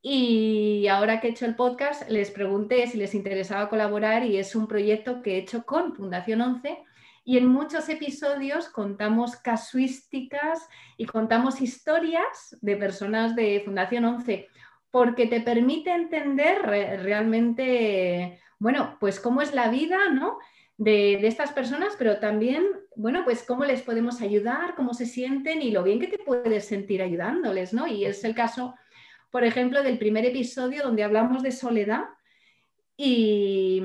y 0.00 0.86
ahora 0.88 1.20
que 1.20 1.28
he 1.28 1.30
hecho 1.30 1.44
el 1.44 1.56
podcast, 1.56 2.08
les 2.08 2.30
pregunté 2.30 2.86
si 2.86 2.98
les 2.98 3.14
interesaba 3.14 3.68
colaborar 3.68 4.24
y 4.24 4.36
es 4.36 4.54
un 4.54 4.68
proyecto 4.68 5.22
que 5.22 5.34
he 5.34 5.38
hecho 5.38 5.64
con 5.64 5.94
Fundación 5.94 6.40
11 6.40 6.78
y 7.24 7.36
en 7.36 7.46
muchos 7.46 7.88
episodios 7.88 8.68
contamos 8.68 9.36
casuísticas 9.36 10.66
y 10.96 11.04
contamos 11.06 11.60
historias 11.60 12.56
de 12.60 12.76
personas 12.76 13.34
de 13.34 13.60
Fundación 13.64 14.04
11 14.04 14.48
porque 14.90 15.26
te 15.26 15.40
permite 15.40 15.90
entender 15.90 16.62
realmente, 16.62 18.40
bueno, 18.58 18.96
pues 19.00 19.20
cómo 19.20 19.42
es 19.42 19.52
la 19.52 19.68
vida, 19.68 19.98
¿no? 20.10 20.38
De, 20.78 21.18
de, 21.20 21.26
estas 21.26 21.52
personas, 21.52 21.94
pero 21.98 22.18
también, 22.18 22.64
bueno, 22.94 23.24
pues 23.24 23.42
cómo 23.42 23.64
les 23.64 23.82
podemos 23.82 24.22
ayudar, 24.22 24.76
cómo 24.76 24.94
se 24.94 25.06
sienten 25.06 25.60
y 25.60 25.72
lo 25.72 25.82
bien 25.82 25.98
que 25.98 26.06
te 26.06 26.18
puedes 26.18 26.66
sentir 26.66 27.02
ayudándoles, 27.02 27.74
¿no? 27.74 27.86
Y 27.86 28.04
es 28.04 28.22
el 28.22 28.34
caso 28.34 28.74
por 29.30 29.44
ejemplo, 29.44 29.82
del 29.82 29.98
primer 29.98 30.24
episodio 30.24 30.82
donde 30.82 31.04
hablamos 31.04 31.42
de 31.42 31.52
soledad 31.52 32.04
y, 32.96 33.82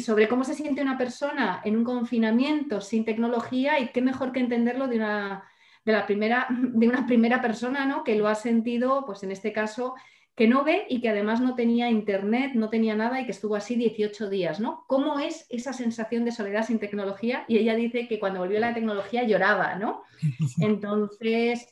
sobre 0.00 0.28
cómo 0.28 0.44
se 0.44 0.54
siente 0.54 0.82
una 0.82 0.98
persona 0.98 1.60
en 1.64 1.76
un 1.76 1.84
confinamiento 1.84 2.80
sin 2.80 3.04
tecnología 3.04 3.80
y 3.80 3.88
qué 3.88 4.02
mejor 4.02 4.32
que 4.32 4.40
entenderlo 4.40 4.88
de 4.88 4.96
una, 4.96 5.44
de 5.84 5.92
la 5.92 6.06
primera, 6.06 6.46
de 6.50 6.88
una 6.88 7.06
primera 7.06 7.40
persona 7.40 7.86
¿no? 7.86 8.04
que 8.04 8.16
lo 8.16 8.28
ha 8.28 8.34
sentido, 8.34 9.04
pues 9.06 9.22
en 9.22 9.32
este 9.32 9.52
caso, 9.52 9.94
que 10.36 10.46
no 10.46 10.64
ve 10.64 10.86
y 10.88 11.00
que 11.00 11.08
además 11.08 11.40
no 11.40 11.54
tenía 11.54 11.90
internet, 11.90 12.52
no 12.54 12.68
tenía 12.68 12.94
nada 12.94 13.20
y 13.20 13.24
que 13.24 13.30
estuvo 13.30 13.56
así 13.56 13.74
18 13.74 14.28
días, 14.28 14.60
¿no? 14.60 14.84
¿Cómo 14.86 15.18
es 15.18 15.46
esa 15.48 15.72
sensación 15.72 16.26
de 16.26 16.32
soledad 16.32 16.66
sin 16.66 16.78
tecnología? 16.78 17.46
Y 17.48 17.56
ella 17.56 17.74
dice 17.74 18.06
que 18.06 18.20
cuando 18.20 18.40
volvió 18.40 18.60
la 18.60 18.74
tecnología 18.74 19.24
lloraba, 19.24 19.76
¿no? 19.76 20.02
Entonces, 20.60 21.66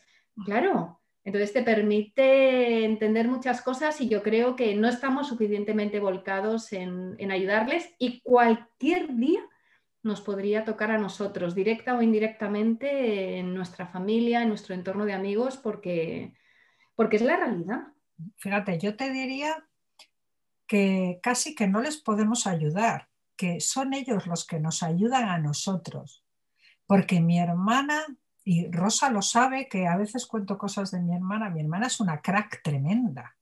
claro, 0.47 0.99
entonces 1.25 1.53
te 1.53 1.63
permite 1.63 2.85
entender 2.85 3.29
muchas 3.29 3.63
cosas 3.63 4.01
y 4.01 4.09
yo 4.09 4.23
creo 4.23 4.57
que 4.57 4.75
no 4.75 4.89
estamos 4.89 5.29
suficientemente 5.29 5.99
volcados 5.99 6.73
en, 6.73 7.17
ayudarles 7.31 7.95
y 7.99 8.21
cualquier 8.21 9.15
día 9.17 9.41
nos 10.03 10.21
podría 10.21 10.65
tocar 10.65 10.91
a 10.91 10.99
nosotros, 10.99 11.55
directa 11.55 11.97
o 11.97 12.03
indirectamente, 12.03 13.39
en 13.39 13.55
nuestra 13.55 13.87
familia, 13.87 14.43
en 14.43 14.51
nuestro 14.51 14.75
entorno 14.75 15.07
de 15.07 15.15
amigos, 15.15 15.57
porque, 15.57 16.35
porque 16.95 17.17
es 17.17 17.23
la 17.23 17.39
realidad. 17.39 17.94
Fíjate, 18.37 18.79
yo 18.79 18.97
te 18.97 19.11
diría 19.11 19.67
que 20.67 21.21
casi 21.23 21.55
que 21.55 21.67
no 21.67 21.81
les 21.81 21.97
podemos 21.97 22.47
ayudar, 22.47 23.09
que 23.37 23.61
son 23.61 23.95
ellos 23.95 24.27
los 24.27 24.47
que 24.47 24.61
nos 24.61 24.83
ayudan 24.83 25.29
a 25.29 25.39
nosotros. 25.39 26.25
Porque 26.87 27.21
mi 27.21 27.39
hermana 27.39 28.05
y 28.45 28.71
Rosa 28.71 29.11
lo 29.11 29.23
sabe, 29.23 29.69
que 29.69 29.87
a 29.87 29.97
veces 29.97 30.27
cuento 30.27 30.59
cosas 30.59 30.91
de 30.91 31.01
mi 31.01 31.15
hermana. 31.15 31.51
Mi 31.51 31.61
hermana 31.61 31.87
es 31.87 32.01
una 32.01 32.21
crack 32.21 32.63
tremenda 32.63 33.37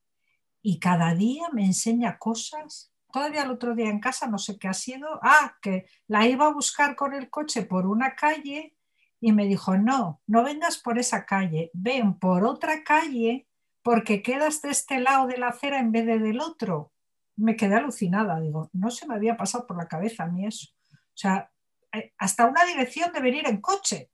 y 0.62 0.78
cada 0.78 1.14
día 1.14 1.48
me 1.52 1.64
enseña 1.64 2.18
cosas. 2.18 2.92
Todavía 3.12 3.42
el 3.42 3.50
otro 3.50 3.74
día 3.74 3.90
en 3.90 4.00
casa, 4.00 4.26
no 4.28 4.38
sé 4.38 4.58
qué 4.58 4.68
ha 4.68 4.74
sido, 4.74 5.18
ah, 5.22 5.56
que 5.60 5.86
la 6.06 6.26
iba 6.26 6.46
a 6.46 6.52
buscar 6.52 6.94
con 6.94 7.12
el 7.12 7.28
coche 7.28 7.62
por 7.62 7.86
una 7.86 8.14
calle 8.14 8.76
y 9.20 9.32
me 9.32 9.46
dijo, 9.46 9.76
no, 9.76 10.22
no 10.26 10.42
vengas 10.42 10.78
por 10.78 10.98
esa 10.98 11.26
calle, 11.26 11.70
ven 11.74 12.18
por 12.18 12.44
otra 12.44 12.82
calle 12.84 13.48
porque 13.82 14.22
quedas 14.22 14.62
de 14.62 14.70
este 14.70 15.00
lado 15.00 15.26
de 15.26 15.38
la 15.38 15.48
acera 15.48 15.78
en 15.78 15.92
vez 15.92 16.06
de 16.06 16.18
del 16.18 16.40
otro. 16.40 16.92
Me 17.36 17.56
quedé 17.56 17.76
alucinada, 17.76 18.40
digo, 18.40 18.70
no 18.72 18.90
se 18.90 19.06
me 19.06 19.14
había 19.14 19.36
pasado 19.36 19.66
por 19.66 19.76
la 19.76 19.88
cabeza 19.88 20.24
a 20.24 20.28
mí 20.28 20.46
eso. 20.46 20.68
O 20.92 21.16
sea, 21.16 21.50
eh, 21.92 22.12
hasta 22.18 22.46
una 22.46 22.64
dirección 22.64 23.12
de 23.12 23.20
venir 23.20 23.46
en 23.46 23.60
coche 23.60 24.12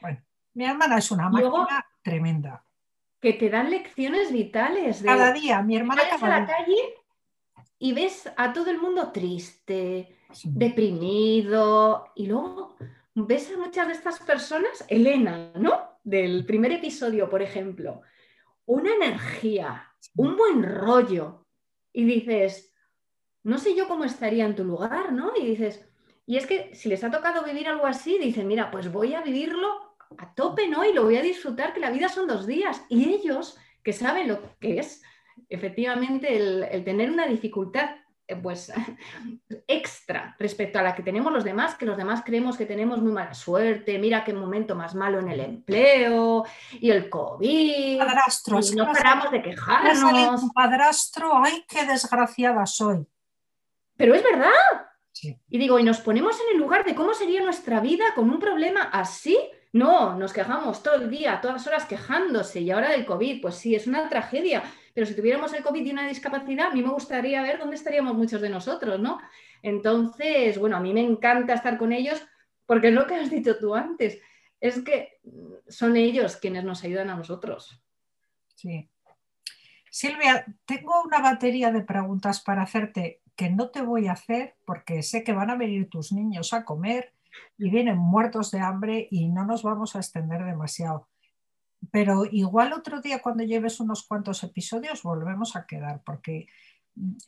bueno, 0.00 0.22
mi 0.54 0.64
hermana 0.64 0.98
es 0.98 1.10
una 1.10 1.28
máquina 1.28 1.86
tremenda. 2.02 2.64
Que 3.20 3.32
te 3.34 3.50
dan 3.50 3.70
lecciones 3.70 4.32
vitales. 4.32 5.02
De, 5.02 5.08
cada 5.08 5.32
día, 5.32 5.62
mi 5.62 5.76
hermana 5.76 6.02
cada 6.08 6.36
a 6.36 6.40
la 6.40 6.46
calle 6.46 6.94
y 7.78 7.92
ves 7.92 8.30
a 8.36 8.52
todo 8.52 8.70
el 8.70 8.78
mundo 8.78 9.10
triste, 9.12 10.16
deprimido, 10.44 12.12
y 12.14 12.26
luego 12.26 12.76
ves 13.14 13.50
a 13.54 13.58
muchas 13.58 13.88
de 13.88 13.92
estas 13.94 14.20
personas, 14.20 14.84
Elena, 14.88 15.52
¿no? 15.54 15.99
Del 16.02 16.44
primer 16.46 16.72
episodio, 16.72 17.28
por 17.28 17.42
ejemplo, 17.42 18.02
una 18.66 18.94
energía, 18.94 19.92
un 20.16 20.36
buen 20.36 20.62
rollo, 20.62 21.46
y 21.92 22.04
dices, 22.04 22.72
no 23.42 23.58
sé 23.58 23.74
yo 23.74 23.88
cómo 23.88 24.04
estaría 24.04 24.46
en 24.46 24.54
tu 24.54 24.64
lugar, 24.64 25.12
¿no? 25.12 25.32
Y 25.36 25.44
dices, 25.44 25.86
y 26.26 26.36
es 26.36 26.46
que 26.46 26.74
si 26.74 26.88
les 26.88 27.02
ha 27.02 27.10
tocado 27.10 27.44
vivir 27.44 27.68
algo 27.68 27.86
así, 27.86 28.18
dicen, 28.18 28.46
mira, 28.46 28.70
pues 28.70 28.92
voy 28.92 29.14
a 29.14 29.22
vivirlo 29.22 29.96
a 30.18 30.34
tope, 30.34 30.68
¿no? 30.68 30.84
Y 30.84 30.92
lo 30.92 31.04
voy 31.04 31.16
a 31.16 31.22
disfrutar, 31.22 31.72
que 31.74 31.80
la 31.80 31.90
vida 31.90 32.08
son 32.08 32.26
dos 32.26 32.46
días. 32.46 32.84
Y 32.88 33.12
ellos, 33.12 33.58
que 33.82 33.92
saben 33.92 34.28
lo 34.28 34.40
que 34.58 34.78
es 34.78 35.02
efectivamente 35.48 36.36
el, 36.36 36.84
tener 36.84 37.10
una 37.10 37.26
dificultad 37.26 37.96
pues 38.36 38.72
extra 39.66 40.36
respecto 40.38 40.78
a 40.78 40.82
la 40.82 40.94
que 40.94 41.02
tenemos 41.02 41.32
los 41.32 41.44
demás, 41.44 41.74
que 41.74 41.86
los 41.86 41.96
demás 41.96 42.22
creemos 42.24 42.56
que 42.56 42.66
tenemos 42.66 43.00
muy 43.00 43.12
mala 43.12 43.34
suerte, 43.34 43.98
mira 43.98 44.24
qué 44.24 44.32
momento 44.32 44.74
más 44.74 44.94
malo 44.94 45.20
en 45.20 45.28
el 45.28 45.40
empleo 45.40 46.44
y 46.72 46.90
el 46.90 47.08
COVID. 47.08 47.98
Padrastro, 47.98 48.60
y 48.60 48.74
no 48.74 48.92
paramos 48.92 49.30
de 49.30 49.42
quejarnos. 49.42 50.42
Padrastro, 50.54 51.44
ay, 51.44 51.64
qué 51.68 51.86
desgraciada 51.86 52.66
soy. 52.66 53.06
Pero 53.96 54.14
es 54.14 54.22
verdad, 54.22 54.50
y 55.22 55.58
digo, 55.58 55.78
y 55.78 55.82
nos 55.82 56.00
ponemos 56.00 56.36
en 56.40 56.54
el 56.54 56.58
lugar 56.58 56.84
de 56.84 56.94
cómo 56.94 57.14
sería 57.14 57.42
nuestra 57.42 57.80
vida 57.80 58.04
con 58.14 58.30
un 58.30 58.38
problema 58.38 58.82
así. 58.82 59.38
No, 59.72 60.16
nos 60.16 60.32
quejamos 60.32 60.82
todo 60.82 60.94
el 60.96 61.10
día, 61.10 61.40
todas 61.40 61.66
horas 61.66 61.84
quejándose. 61.84 62.60
Y 62.60 62.70
ahora 62.70 62.90
del 62.90 63.04
COVID, 63.04 63.40
pues 63.42 63.56
sí, 63.56 63.74
es 63.74 63.86
una 63.86 64.08
tragedia. 64.08 64.62
Pero 64.94 65.06
si 65.06 65.14
tuviéramos 65.14 65.52
el 65.54 65.62
COVID 65.62 65.84
y 65.84 65.90
una 65.90 66.08
discapacidad, 66.08 66.68
a 66.68 66.74
mí 66.74 66.82
me 66.82 66.90
gustaría 66.90 67.42
ver 67.42 67.58
dónde 67.58 67.76
estaríamos 67.76 68.14
muchos 68.14 68.40
de 68.40 68.50
nosotros, 68.50 68.98
¿no? 69.00 69.20
Entonces, 69.62 70.58
bueno, 70.58 70.76
a 70.76 70.80
mí 70.80 70.92
me 70.92 71.02
encanta 71.02 71.54
estar 71.54 71.78
con 71.78 71.92
ellos 71.92 72.26
porque 72.66 72.88
es 72.88 72.94
lo 72.94 73.06
que 73.06 73.14
has 73.14 73.30
dicho 73.30 73.58
tú 73.58 73.74
antes. 73.74 74.20
Es 74.60 74.82
que 74.82 75.20
son 75.68 75.96
ellos 75.96 76.36
quienes 76.36 76.64
nos 76.64 76.84
ayudan 76.84 77.10
a 77.10 77.16
nosotros. 77.16 77.82
Sí. 78.54 78.90
Silvia, 79.90 80.46
tengo 80.66 81.02
una 81.02 81.20
batería 81.20 81.72
de 81.72 81.82
preguntas 81.82 82.40
para 82.40 82.62
hacerte 82.62 83.20
que 83.34 83.50
no 83.50 83.70
te 83.70 83.82
voy 83.82 84.06
a 84.06 84.12
hacer 84.12 84.54
porque 84.64 85.02
sé 85.02 85.24
que 85.24 85.32
van 85.32 85.50
a 85.50 85.56
venir 85.56 85.88
tus 85.88 86.12
niños 86.12 86.52
a 86.52 86.64
comer 86.64 87.12
y 87.58 87.70
vienen 87.70 87.96
muertos 87.96 88.50
de 88.50 88.60
hambre 88.60 89.08
y 89.10 89.28
no 89.28 89.44
nos 89.44 89.62
vamos 89.62 89.96
a 89.96 89.98
extender 89.98 90.44
demasiado. 90.44 91.09
Pero 91.90 92.24
igual 92.30 92.72
otro 92.72 93.00
día 93.00 93.22
cuando 93.22 93.42
lleves 93.44 93.80
unos 93.80 94.06
cuantos 94.06 94.42
episodios 94.44 95.02
volvemos 95.02 95.56
a 95.56 95.66
quedar 95.66 96.02
porque 96.04 96.46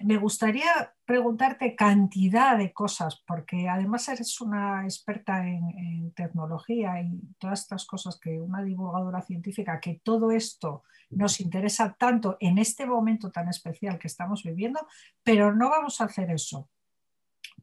me 0.01 0.19
gustaría 0.19 0.95
preguntarte 1.05 1.77
cantidad 1.77 2.59
de 2.59 2.73
cosas, 2.73 3.23
porque 3.27 3.69
además 3.69 4.09
eres 4.09 4.41
una 4.41 4.85
experta 4.85 5.47
en, 5.47 6.13
tecnología 6.15 7.01
y 7.01 7.21
todas 7.39 7.61
estas 7.61 7.87
cosas 7.87 8.19
que 8.21 8.41
una 8.41 8.63
divulgadora 8.63 9.23
científica, 9.23 9.81
que 9.81 10.01
todo 10.03 10.31
esto 10.31 10.83
nos 11.11 11.41
interesa 11.41 11.95
tanto 11.99 12.37
en 12.41 12.59
este 12.59 12.87
momento 12.87 13.31
tan 13.31 13.49
especial 13.49 13.99
que 13.99 14.09
estamos 14.09 14.43
viviendo, 14.43 14.87
pero 15.23 15.55
no 15.55 15.71
vamos 15.71 16.01
a 16.01 16.05
hacer 16.05 16.31
eso, 16.31 16.69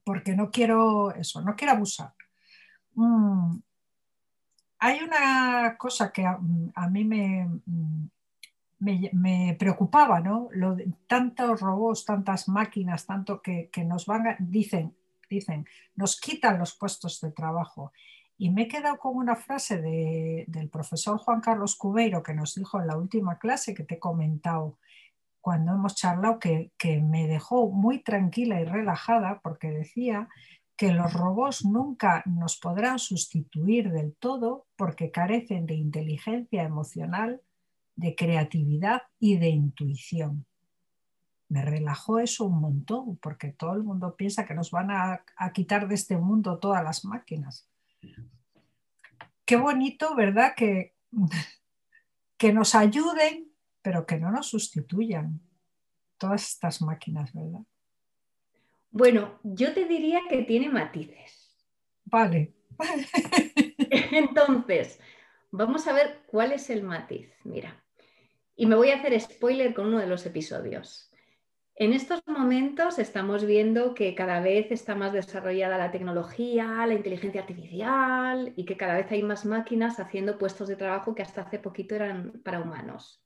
porque 0.04 0.36
no 0.36 0.50
quiero 0.50 1.14
eso, 1.14 1.42
no 1.42 1.56
quiero 1.56 1.74
abusar. 1.74 2.14
Mm, 2.96 3.58
hay 4.80 5.02
una 5.02 5.76
cosa 5.78 6.12
que 6.12 6.26
a 6.26 6.90
mí 6.90 7.04
me, 7.04 7.46
mm, 7.66 8.08
me, 8.80 9.56
preocupaba, 9.60 10.20
¿no? 10.22 10.50
Tantos 11.08 11.60
robots, 11.60 12.06
tantas 12.06 12.48
máquinas, 12.48 13.06
tanto 13.06 13.42
que, 13.42 13.70
nos 13.86 14.06
van, 14.06 14.28
a, 14.28 14.36
dicen, 14.40 14.96
dicen, 15.30 15.66
nos 15.96 16.20
quitan 16.20 16.58
los 16.60 16.76
puestos 16.76 17.20
de 17.22 17.32
trabajo. 17.32 17.92
Y 18.38 18.52
me 18.52 18.64
he 18.64 18.68
quedado 18.70 18.98
con 18.98 19.18
una 19.18 19.36
frase 19.36 19.82
del 19.82 20.70
profesor 20.70 21.18
Juan 21.18 21.42
Carlos 21.42 21.76
Cubeiro 21.76 22.24
que 22.24 22.34
nos 22.34 22.56
dijo 22.56 22.80
en 22.80 22.88
la 22.88 22.98
última 22.98 23.38
clase 23.38 23.74
que 23.74 23.84
te 23.84 23.96
he 23.96 24.00
comentado, 24.00 24.78
cuando 25.42 25.74
hemos 25.74 25.96
charlado 25.96 26.40
que 26.40 27.02
me 27.02 27.28
dejó 27.28 27.70
muy 27.70 28.00
tranquila 28.00 28.62
y 28.62 28.66
relajada 28.66 29.40
porque 29.42 29.70
decía 29.70 30.30
que 30.80 30.94
los 30.94 31.12
robots 31.12 31.66
nunca 31.66 32.24
nos 32.26 32.58
podrán 32.58 33.00
sustituir 33.00 33.92
del 33.92 34.16
todo 34.16 34.66
porque 34.78 35.12
carecen 35.12 35.66
de 35.66 35.74
inteligencia 35.74 36.64
emocional, 36.64 37.42
de 37.98 38.16
creatividad 38.16 39.02
y 39.20 39.38
de 39.40 39.50
intuición. 39.50 40.46
Me 41.50 41.66
relajó 41.66 42.20
eso 42.20 42.46
un 42.46 42.62
montón 42.62 43.18
porque 43.18 43.52
todo 43.52 43.74
el 43.74 43.84
mundo 43.84 44.16
piensa 44.16 44.46
que 44.46 44.54
nos 44.54 44.72
van 44.72 44.90
a, 44.90 45.26
quitar 45.54 45.90
de 45.90 45.96
este 45.96 46.16
mundo 46.16 46.60
todas 46.60 46.82
las 46.82 47.04
máquinas. 47.04 47.68
Qué 49.44 49.58
bonito, 49.58 50.16
¿verdad? 50.16 50.54
Que, 50.56 50.96
que 52.38 52.54
nos 52.54 52.74
ayuden, 52.74 53.52
pero 53.82 54.06
que 54.06 54.18
no 54.18 54.32
nos 54.32 54.48
sustituyan 54.48 55.42
todas 56.18 56.48
estas 56.48 56.82
máquinas, 56.82 57.34
¿verdad? 57.34 57.66
Bueno, 58.92 59.40
yo 59.44 59.74
te 59.74 59.86
diría 59.86 60.22
que 60.30 60.44
tiene 60.44 60.70
matices. 60.70 61.56
Vale. 62.06 62.54
Entonces, 64.12 65.00
vamos 65.52 65.88
a 65.88 65.94
ver 65.94 66.24
cuál 66.28 66.52
es 66.54 66.70
el 66.70 66.84
matiz. 66.84 67.30
Mira, 67.44 67.84
y 68.56 68.66
me 68.66 68.76
voy 68.76 68.90
a 68.92 68.98
hacer 68.98 69.20
spoiler 69.20 69.74
con 69.74 69.88
uno 69.88 70.00
de 70.00 70.08
los 70.08 70.26
episodios. 70.26 71.10
En 71.76 71.94
estos 71.94 72.22
momentos 72.28 73.00
estamos 73.00 73.46
viendo 73.46 73.94
que 73.94 74.14
cada 74.14 74.42
vez 74.42 74.70
está 74.70 74.96
más 74.96 75.14
desarrollada 75.14 75.78
la 75.78 75.92
tecnología, 75.92 76.86
la 76.86 76.94
inteligencia 76.94 77.40
artificial 77.40 78.52
y 78.58 78.66
que 78.66 78.76
cada 78.76 78.96
vez 78.96 79.10
hay 79.12 79.24
más 79.24 79.46
máquinas 79.46 79.98
haciendo 79.98 80.38
puestos 80.38 80.68
de 80.68 80.76
trabajo 80.76 81.16
que 81.16 81.22
hasta 81.22 81.44
hace 81.44 81.58
poquito 81.58 81.96
eran 81.96 82.42
para 82.44 82.60
humanos. 82.60 83.24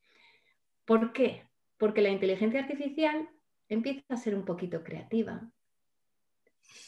¿Por 0.86 1.14
qué? 1.14 1.48
Porque 1.78 2.04
la 2.04 2.10
inteligencia 2.10 2.60
artificial 2.60 3.28
empieza 3.70 4.14
a 4.14 4.18
ser 4.18 4.36
un 4.36 4.46
poquito 4.46 4.84
creativa, 4.84 5.50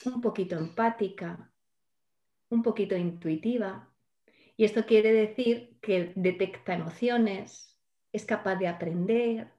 un 0.05 0.21
poquito 0.21 0.55
empática, 0.55 1.51
un 2.49 2.63
poquito 2.63 2.95
intuitiva. 2.95 3.91
Y 4.57 4.65
esto 4.65 4.85
quiere 4.85 5.11
decir 5.11 5.77
que 5.81 6.13
detecta 6.15 6.73
emociones, 6.73 7.77
es 8.11 8.25
capaz 8.25 8.55
de 8.55 8.67
aprender. 8.67 9.51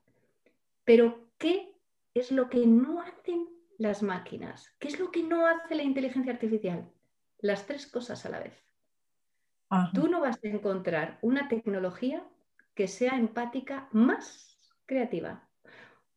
Pero, 0.84 1.28
¿qué 1.38 1.74
es 2.14 2.30
lo 2.32 2.48
que 2.48 2.66
no 2.66 3.02
hacen 3.02 3.48
las 3.78 4.02
máquinas? 4.02 4.74
¿Qué 4.78 4.88
es 4.88 4.98
lo 4.98 5.10
que 5.10 5.22
no 5.22 5.46
hace 5.46 5.74
la 5.74 5.82
inteligencia 5.82 6.32
artificial? 6.32 6.90
Las 7.38 7.66
tres 7.66 7.86
cosas 7.86 8.24
a 8.24 8.30
la 8.30 8.40
vez. 8.40 8.54
Tú 9.92 10.08
no 10.08 10.20
vas 10.20 10.42
a 10.42 10.48
encontrar 10.48 11.18
una 11.22 11.48
tecnología 11.48 12.26
que 12.74 12.88
sea 12.88 13.16
empática 13.16 13.88
más 13.92 14.58
creativa, 14.86 15.45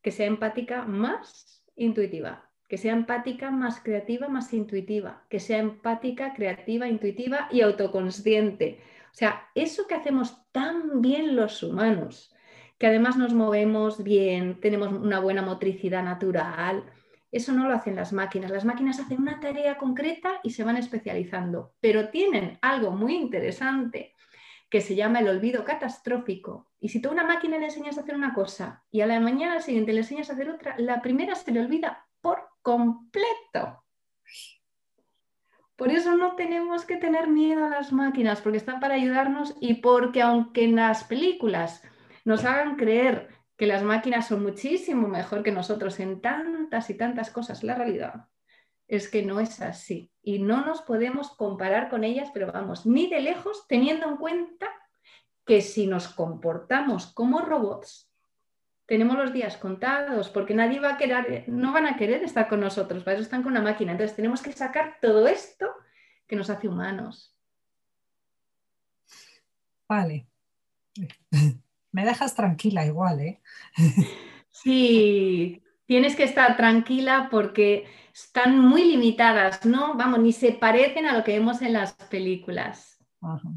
que 0.02 0.12
sea 0.12 0.28
empática 0.28 0.84
más 0.84 1.64
intuitiva, 1.76 2.50
que 2.68 2.78
sea 2.78 2.94
empática, 2.94 3.52
más 3.52 3.82
creativa, 3.82 4.28
más 4.28 4.54
intuitiva, 4.54 5.26
que 5.30 5.40
sea 5.40 5.58
empática, 5.58 6.34
creativa, 6.34 6.88
intuitiva 6.88 7.48
y 7.52 7.62
autoconsciente. 7.62 8.82
O 9.12 9.16
sea, 9.16 9.50
eso 9.56 9.88
que 9.88 9.96
hacemos 9.96 10.50
tan 10.52 11.02
bien 11.02 11.36
los 11.36 11.64
humanos, 11.64 12.34
que 12.78 12.88
además 12.88 13.18
nos 13.18 13.34
movemos 13.34 14.04
bien, 14.04 14.60
tenemos 14.62 14.92
una 14.92 15.20
buena 15.20 15.42
motricidad 15.42 16.04
natural, 16.04 16.84
eso 17.32 17.52
no 17.54 17.68
lo 17.68 17.76
hacen 17.76 17.96
las 17.96 18.12
máquinas. 18.12 18.50
Las 18.50 18.66
máquinas 18.66 19.00
hacen 19.00 19.22
una 19.22 19.40
tarea 19.40 19.78
concreta 19.78 20.40
y 20.44 20.52
se 20.52 20.64
van 20.64 20.78
especializando, 20.78 21.74
pero 21.80 22.10
tienen 22.10 22.58
algo 22.62 22.92
muy 22.92 23.16
interesante 23.16 24.16
que 24.70 24.82
se 24.82 24.96
llama 24.96 25.20
el 25.20 25.28
olvido 25.28 25.64
catastrófico. 25.64 26.68
Y 26.80 26.90
si 26.90 27.02
tú 27.02 27.10
a 27.10 27.14
una 27.14 27.26
máquina 27.26 27.58
le 27.58 27.66
enseñas 27.66 27.98
a 27.98 28.02
hacer 28.02 28.16
una 28.16 28.34
cosa 28.34 28.84
y 28.92 29.02
a 29.02 29.08
la 29.08 29.20
mañana 29.20 29.60
siguiente 29.60 29.94
le 29.94 30.00
enseñas 30.00 30.30
a 30.30 30.34
hacer 30.34 30.50
otra, 30.50 30.76
la 30.78 31.02
primera 31.02 31.36
se 31.36 31.52
le 31.52 31.60
olvida 31.60 32.08
por 32.22 32.50
completo. 32.62 33.84
Por 35.76 35.92
eso 35.92 36.16
no 36.16 36.36
tenemos 36.36 36.86
que 36.86 36.98
tener 36.98 37.28
miedo 37.28 37.66
a 37.66 37.70
las 37.70 37.94
máquinas, 37.94 38.42
porque 38.42 38.58
están 38.58 38.80
para 38.80 38.96
ayudarnos 38.96 39.56
y 39.62 39.76
porque 39.76 40.22
aunque 40.22 40.66
en 40.66 40.76
las 40.76 41.06
películas 41.06 41.82
nos 42.26 42.44
hagan 42.44 42.76
creer 42.76 43.30
que 43.56 43.66
las 43.66 43.82
máquinas 43.82 44.28
son 44.28 44.44
muchísimo 44.44 45.08
mejor 45.08 45.42
que 45.42 45.52
nosotros 45.52 46.00
en 46.00 46.22
tantas 46.22 46.90
y 46.90 46.96
tantas 46.96 47.32
cosas, 47.32 47.64
la 47.64 47.76
realidad 47.76 48.28
es 48.90 49.08
que 49.08 49.24
no 49.24 49.40
es 49.40 49.62
así. 49.62 50.12
Y 50.22 50.40
no 50.40 50.66
nos 50.66 50.82
podemos 50.82 51.30
comparar 51.30 51.90
con 51.90 52.04
ellas, 52.04 52.30
pero 52.34 52.52
vamos, 52.52 52.86
ni 52.86 53.08
de 53.08 53.22
lejos, 53.22 53.66
teniendo 53.68 54.10
en 54.10 54.18
cuenta 54.18 54.68
que 55.46 55.62
si 55.62 55.88
nos 55.88 56.10
comportamos 56.10 57.14
como 57.14 57.40
robots, 57.40 58.12
tenemos 58.88 59.16
los 59.16 59.32
días 59.32 59.58
contados, 59.58 60.30
porque 60.30 60.56
nadie 60.56 60.80
va 60.80 60.94
a 60.94 60.98
querer, 60.98 61.48
no 61.48 61.72
van 61.72 61.86
a 61.86 61.96
querer 61.96 62.24
estar 62.24 62.50
con 62.50 62.60
nosotros, 62.60 63.04
para 63.04 63.14
eso 63.14 63.24
están 63.24 63.44
con 63.44 63.52
una 63.52 63.62
máquina. 63.62 63.92
Entonces 63.92 64.16
tenemos 64.16 64.42
que 64.42 64.52
sacar 64.52 64.98
todo 65.00 65.28
esto 65.28 65.68
que 66.28 66.36
nos 66.36 66.50
hace 66.50 66.68
humanos. 66.68 67.36
Vale. 69.88 70.28
Me 71.92 72.06
dejas 72.06 72.36
tranquila 72.36 72.86
igual, 72.86 73.20
¿eh? 73.20 73.42
Sí, 74.50 75.64
tienes 75.90 76.16
que 76.16 76.24
estar 76.24 76.56
tranquila 76.56 77.30
porque 77.32 77.88
están 78.14 78.60
muy 78.60 78.84
limitadas, 78.84 79.66
¿no? 79.66 79.96
Vamos, 79.96 80.20
ni 80.20 80.34
se 80.34 80.52
parecen 80.52 81.08
a 81.08 81.18
lo 81.18 81.24
que 81.24 81.32
vemos 81.32 81.64
en 81.64 81.74
las 81.74 81.94
películas. 81.94 83.04
Ajá. 83.20 83.50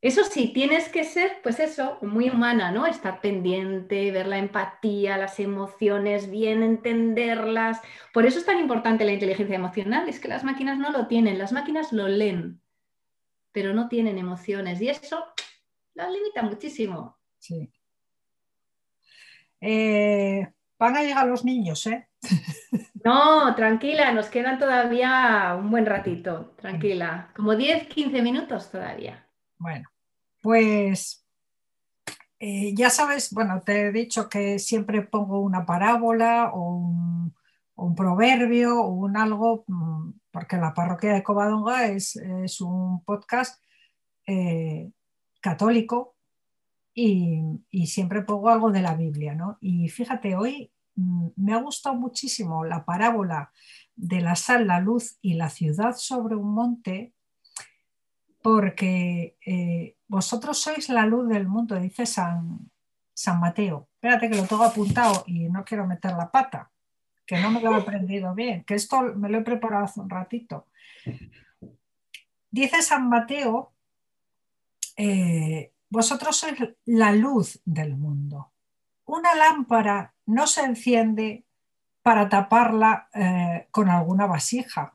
Eso 0.00 0.24
sí, 0.24 0.50
tienes 0.54 0.88
que 0.88 1.04
ser, 1.04 1.42
pues 1.42 1.60
eso, 1.60 1.98
muy 2.00 2.30
humana, 2.30 2.72
¿no? 2.72 2.86
Estar 2.86 3.20
pendiente, 3.20 4.10
ver 4.12 4.28
la 4.28 4.38
empatía, 4.38 5.18
las 5.18 5.38
emociones, 5.40 6.30
bien 6.30 6.62
entenderlas. 6.62 7.82
Por 8.14 8.24
eso 8.24 8.38
es 8.38 8.46
tan 8.46 8.58
importante 8.58 9.04
la 9.04 9.12
inteligencia 9.12 9.56
emocional, 9.56 10.08
es 10.08 10.20
que 10.20 10.28
las 10.28 10.42
máquinas 10.42 10.78
no 10.78 10.90
lo 10.90 11.06
tienen, 11.06 11.36
las 11.36 11.52
máquinas 11.52 11.92
lo 11.92 12.08
leen, 12.08 12.62
pero 13.52 13.74
no 13.74 13.88
tienen 13.88 14.16
emociones 14.16 14.80
y 14.80 14.88
eso 14.88 15.22
las 15.92 16.10
limita 16.10 16.40
muchísimo. 16.40 17.18
Sí. 17.38 17.70
Eh, 19.60 20.50
van 20.80 20.96
a 20.96 21.02
llegar 21.02 21.26
los 21.26 21.44
niños, 21.44 21.86
¿eh? 21.86 22.08
No, 23.02 23.54
tranquila, 23.54 24.12
nos 24.12 24.28
quedan 24.28 24.58
todavía 24.58 25.56
un 25.58 25.70
buen 25.70 25.86
ratito, 25.86 26.52
tranquila, 26.60 27.30
como 27.34 27.56
10, 27.56 27.86
15 27.86 28.20
minutos 28.20 28.70
todavía. 28.70 29.26
Bueno, 29.56 29.88
pues 30.42 31.24
eh, 32.38 32.74
ya 32.74 32.90
sabes, 32.90 33.32
bueno, 33.32 33.62
te 33.62 33.86
he 33.86 33.92
dicho 33.92 34.28
que 34.28 34.58
siempre 34.58 35.00
pongo 35.00 35.40
una 35.40 35.64
parábola 35.64 36.50
o 36.52 36.76
un, 37.74 37.94
proverbio 37.96 38.82
o 38.82 38.88
un 38.88 39.16
algo, 39.16 39.64
mm, 39.66 40.10
porque 40.30 40.58
la 40.58 40.74
parroquia 40.74 41.14
de 41.14 41.22
Covadonga 41.22 41.86
es, 41.86 42.16
un 42.60 43.02
podcast 43.04 43.62
eh, 44.26 44.90
católico 45.40 46.16
y, 47.02 47.86
siempre 47.86 48.22
pongo 48.22 48.50
algo 48.50 48.70
de 48.70 48.82
la 48.82 48.94
Biblia, 48.94 49.34
¿no? 49.34 49.56
Y 49.60 49.88
fíjate, 49.88 50.36
hoy 50.36 50.70
mm, 50.96 51.28
me 51.36 51.54
ha 51.54 51.56
gustado 51.56 51.94
muchísimo 51.94 52.64
la 52.64 52.84
parábola 52.84 53.52
de 53.96 54.20
la 54.20 54.36
sal, 54.36 54.66
la 54.66 54.80
luz 54.80 55.18
y 55.22 55.34
la 55.34 55.48
ciudad 55.48 55.94
sobre 55.96 56.34
un 56.34 56.52
monte 56.52 57.14
porque 58.42 59.36
eh, 59.44 59.96
vosotros 60.08 60.58
sois 60.58 60.88
la 60.88 61.04
luz 61.04 61.28
del 61.28 61.46
mundo, 61.46 61.78
dice 61.78 62.06
San, 62.06 62.70
San 63.12 63.38
Mateo. 63.38 63.88
Espérate 63.94 64.30
que 64.30 64.36
lo 64.36 64.46
tengo 64.46 64.64
apuntado 64.64 65.24
y 65.26 65.48
no 65.48 65.64
quiero 65.64 65.86
meter 65.86 66.12
la 66.12 66.30
pata, 66.30 66.70
que 67.26 67.38
no 67.38 67.50
me 67.50 67.60
lo 67.60 67.72
he 67.72 67.80
aprendido 67.80 68.34
bien, 68.34 68.64
que 68.64 68.74
esto 68.74 69.02
me 69.14 69.28
lo 69.28 69.38
he 69.38 69.42
preparado 69.42 69.84
hace 69.84 70.00
un 70.00 70.08
ratito. 70.08 70.66
Dice 72.50 72.82
San 72.82 73.08
Mateo, 73.08 73.74
eh, 74.96 75.72
vosotros 75.90 76.36
sois 76.36 76.58
la 76.86 77.12
luz 77.12 77.60
del 77.64 77.96
mundo. 77.96 78.52
Una 79.04 79.34
lámpara 79.34 80.14
no 80.26 80.46
se 80.46 80.62
enciende 80.62 81.44
para 82.02 82.28
taparla 82.28 83.08
eh, 83.12 83.68
con 83.70 83.90
alguna 83.90 84.26
vasija 84.26 84.94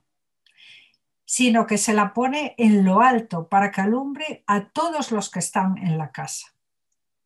sino 1.26 1.66
que 1.66 1.78
se 1.78 1.94
la 1.94 2.14
pone 2.14 2.54
en 2.58 2.86
lo 2.86 3.02
alto 3.02 3.50
para 3.50 3.72
que 3.72 3.82
alumbre 3.82 4.44
a 4.46 4.70
todos 4.70 5.12
los 5.12 5.30
que 5.30 5.40
están 5.40 5.78
en 5.80 5.98
la 5.98 6.12
casa. 6.12 6.54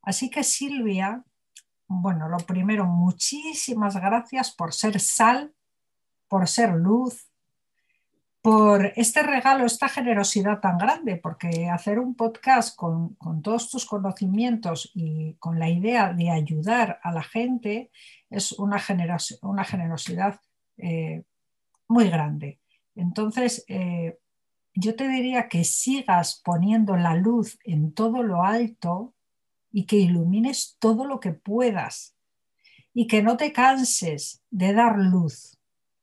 Así 0.01 0.29
que 0.29 0.43
Silvia, 0.43 1.23
bueno, 1.87 2.29
lo 2.29 2.37
primero, 2.37 2.85
muchísimas 2.85 3.97
gracias 3.97 4.51
por 4.51 4.73
ser 4.73 4.99
sal, 4.99 5.53
por 6.29 6.47
ser 6.47 6.73
luz, 6.73 7.28
por 8.41 8.93
este 8.95 9.21
regalo, 9.21 9.65
esta 9.65 9.89
generosidad 9.89 10.61
tan 10.61 10.77
grande, 10.77 11.17
porque 11.17 11.67
hacer 11.69 11.99
un 11.99 12.15
podcast 12.15 12.75
con, 12.75 13.17
todos 13.43 13.69
tus 13.69 13.85
conocimientos 13.85 14.91
y 14.93 15.33
con 15.35 15.59
la 15.59 15.69
idea 15.69 16.13
de 16.13 16.29
ayudar 16.29 16.99
a 17.03 17.11
la 17.11 17.23
gente 17.23 17.91
es 18.29 18.53
una, 18.53 18.79
generosidad 18.79 20.39
eh, 20.77 21.23
muy 21.89 22.09
grande. 22.09 22.59
Entonces, 22.95 23.65
eh, 23.67 24.17
yo 24.73 24.95
te 24.95 25.09
diría 25.09 25.49
que 25.49 25.65
sigas 25.65 26.41
poniendo 26.43 26.95
la 26.95 27.15
luz 27.15 27.59
en 27.65 27.91
todo 27.93 28.23
lo 28.23 28.43
alto 28.43 29.13
y 29.71 29.85
que 29.85 29.97
ilumines 29.97 30.77
todo 30.79 31.05
lo 31.05 31.19
que 31.19 31.33
puedas. 31.33 32.15
y 32.91 33.05
que 33.07 33.21
no 33.21 33.37
te 33.37 33.53
canses 33.53 34.41
de 34.49 34.73
dar 34.73 34.97
luz 34.97 35.57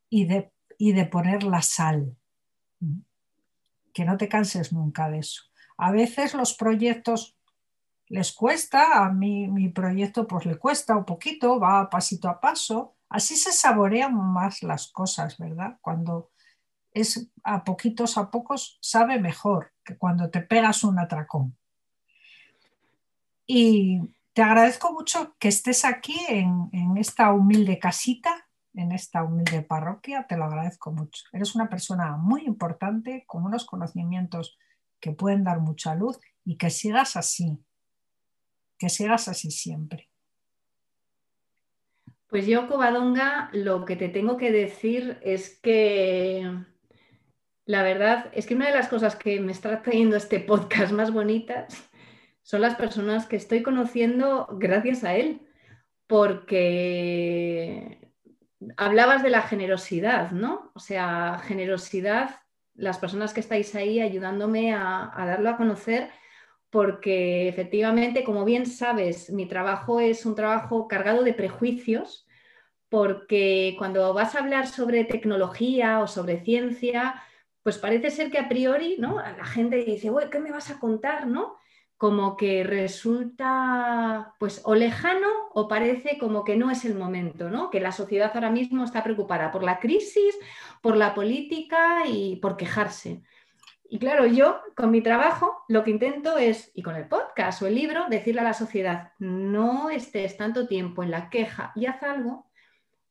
y 0.09 0.25
de, 0.27 0.53
y 0.79 0.93
de 0.93 1.05
poner 1.05 1.43
la 1.43 1.61
sal. 1.61 2.17
Que 3.97 4.05
no 4.05 4.19
te 4.19 4.29
canses 4.29 4.75
nunca 4.75 5.09
de 5.09 5.21
eso. 5.21 5.45
A 5.79 5.91
veces 5.91 6.35
los 6.35 6.53
proyectos 6.53 7.35
les 8.09 8.31
cuesta, 8.35 9.07
a 9.07 9.11
mí 9.11 9.49
mi 9.49 9.71
proyecto 9.71 10.27
pues 10.27 10.45
le 10.45 10.59
cuesta 10.59 10.95
un 10.95 11.07
poquito, 11.07 11.59
va 11.59 11.89
pasito 11.89 12.29
a 12.29 12.39
paso, 12.39 12.95
así 13.09 13.37
se 13.37 13.53
saborean 13.53 14.15
más 14.15 14.63
las 14.63 14.89
cosas, 14.89 15.39
¿verdad? 15.39 15.79
Cuando 15.81 16.31
es 16.93 17.27
a 17.43 17.65
poquitos 17.65 18.19
a 18.19 18.31
pocos 18.31 18.77
sabe 18.83 19.19
mejor 19.19 19.73
que 19.83 19.97
cuando 19.97 20.29
te 20.29 20.43
pegas 20.43 20.85
un 20.85 20.99
atracón. 20.99 21.57
Y 23.47 24.03
te 24.35 24.43
agradezco 24.43 24.93
mucho 24.93 25.37
que 25.39 25.49
estés 25.49 25.87
aquí 25.87 26.21
en, 26.29 26.69
en 26.73 26.99
esta 26.99 27.33
humilde 27.33 27.79
casita, 27.79 28.36
en 28.77 28.93
esta 28.93 29.25
humilde 29.25 29.63
parroquia, 29.63 30.27
te 30.29 30.37
lo 30.37 30.45
agradezco 30.45 30.93
mucho. 30.93 31.25
Eres 31.33 31.55
una 31.55 31.69
persona 31.69 32.17
muy 32.17 32.45
importante, 32.45 33.25
con 33.27 33.45
unos 33.45 33.65
conocimientos 33.65 34.59
que 35.01 35.13
pueden 35.13 35.45
dar 35.45 35.61
mucha 35.61 35.95
luz 35.95 36.19
y 36.45 36.57
que 36.57 36.71
sigas 36.71 37.17
así, 37.17 37.59
que 38.79 38.89
sigas 38.89 39.29
así 39.29 39.51
siempre. 39.51 40.11
Pues 42.29 42.47
yo, 42.47 42.69
Covadonga, 42.69 43.49
lo 43.53 43.85
que 43.85 43.97
te 43.97 44.09
tengo 44.09 44.37
que 44.37 44.53
decir 44.53 45.19
es 45.23 45.59
que 45.61 46.65
la 47.65 47.83
verdad 47.83 48.31
es 48.33 48.47
que 48.47 48.55
una 48.55 48.67
de 48.67 48.75
las 48.75 48.89
cosas 48.89 49.17
que 49.17 49.41
me 49.41 49.53
está 49.53 49.83
trayendo 49.83 50.17
este 50.17 50.41
podcast 50.41 50.93
más 50.93 51.13
bonitas 51.13 51.89
son 52.43 52.61
las 52.61 52.75
personas 52.75 53.27
que 53.27 53.37
estoy 53.37 53.63
conociendo 53.63 54.49
gracias 54.53 55.03
a 55.03 55.17
él, 55.17 55.41
porque 56.07 58.06
hablabas 58.77 59.23
de 59.23 59.31
la 59.31 59.43
generosidad, 59.43 60.31
¿no? 60.31 60.71
O 60.75 60.79
sea, 60.79 61.41
generosidad, 61.45 62.41
las 62.75 62.99
personas 62.99 63.33
que 63.33 63.41
estáis 63.41 63.75
ahí 63.75 64.01
ayudándome 64.01 64.75
a, 64.75 65.13
darlo 65.17 65.51
a 65.51 65.57
conocer 65.57 66.11
porque 66.71 67.49
efectivamente, 67.49 68.25
como 68.25 68.45
bien 68.45 68.67
sabes, 68.67 69.31
mi 69.31 69.47
trabajo 69.47 70.01
es 70.01 70.27
un 70.27 70.35
trabajo 70.35 70.89
cargado 70.89 71.23
de 71.23 71.33
prejuicios, 71.33 72.27
porque 72.89 73.75
cuando 73.79 74.13
vas 74.13 74.35
a 74.35 74.41
hablar 74.41 74.67
sobre 74.67 75.05
tecnología 75.05 76.01
o 76.01 76.07
sobre 76.07 76.45
ciencia, 76.45 77.23
pues 77.63 77.79
parece 77.79 78.11
ser 78.11 78.31
que 78.31 78.39
a 78.39 78.49
priori, 78.49 78.97
¿no? 78.99 79.17
La 79.17 79.45
gente 79.45 79.85
dice, 79.85 80.11
¿qué 80.31 80.39
me 80.39 80.53
vas 80.53 80.71
a 80.71 80.79
contar, 80.79 81.27
no? 81.27 81.57
Como 81.97 82.37
que 82.37 82.63
resulta, 82.63 84.35
pues, 84.39 84.61
o 84.65 84.75
lejano 84.75 85.29
o 85.53 85.67
parece 85.67 86.19
como 86.19 86.45
que 86.45 86.57
no 86.57 86.71
es 86.71 86.85
el 86.85 86.95
momento, 86.95 87.49
¿no? 87.49 87.71
Que 87.71 87.81
la 87.81 87.93
sociedad 87.93 88.31
ahora 88.35 88.51
mismo 88.51 88.85
está 88.85 89.03
preocupada 89.03 89.51
por 89.51 89.63
la 89.63 89.81
crisis, 89.81 90.39
por 90.83 90.97
la 90.97 91.15
política 91.15 92.07
y 92.07 92.37
por 92.37 92.57
quejarse. 92.57 93.23
Y 93.89 93.99
claro, 93.99 94.27
yo 94.27 94.61
con 94.75 94.91
mi 94.91 95.01
trabajo 95.01 95.65
lo 95.69 95.85
que 95.85 95.93
intento 95.93 96.39
es, 96.39 96.73
y 96.75 96.83
con 96.83 96.97
el 96.97 97.09
podcast 97.09 97.63
o 97.63 97.67
el 97.67 97.75
libro, 97.77 98.07
decirle 98.11 98.41
a 98.41 98.45
la 98.45 98.55
sociedad, 98.55 99.13
no 99.19 99.91
estés 99.91 100.37
tanto 100.37 100.67
tiempo 100.67 101.03
en 101.03 101.11
la 101.11 101.31
queja 101.31 101.73
y 101.77 101.87
haz 101.87 102.03
algo, 102.03 102.51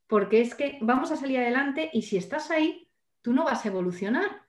porque 0.07 0.41
es 0.41 0.53
que 0.53 0.77
vamos 0.81 1.11
a 1.11 1.15
salir 1.15 1.39
adelante 1.39 1.89
y 1.93 2.03
si 2.03 2.17
estás 2.17 2.51
ahí, 2.51 2.89
tú 3.21 3.33
no 3.33 3.45
vas 3.45 3.65
a 3.65 3.69
evolucionar. 3.69 4.43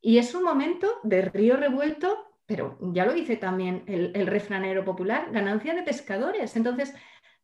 Y 0.00 0.18
es 0.18 0.34
un 0.34 0.42
momento 0.42 0.98
de 1.02 1.22
río 1.22 1.56
revuelto, 1.56 2.29
pero 2.50 2.76
ya 2.80 3.04
lo 3.06 3.12
dice 3.12 3.36
también 3.36 3.84
el, 3.86 4.26
refranero 4.26 4.84
popular, 4.84 5.30
ganancia 5.30 5.72
de 5.72 5.84
pescadores. 5.84 6.56
Entonces, 6.56 6.92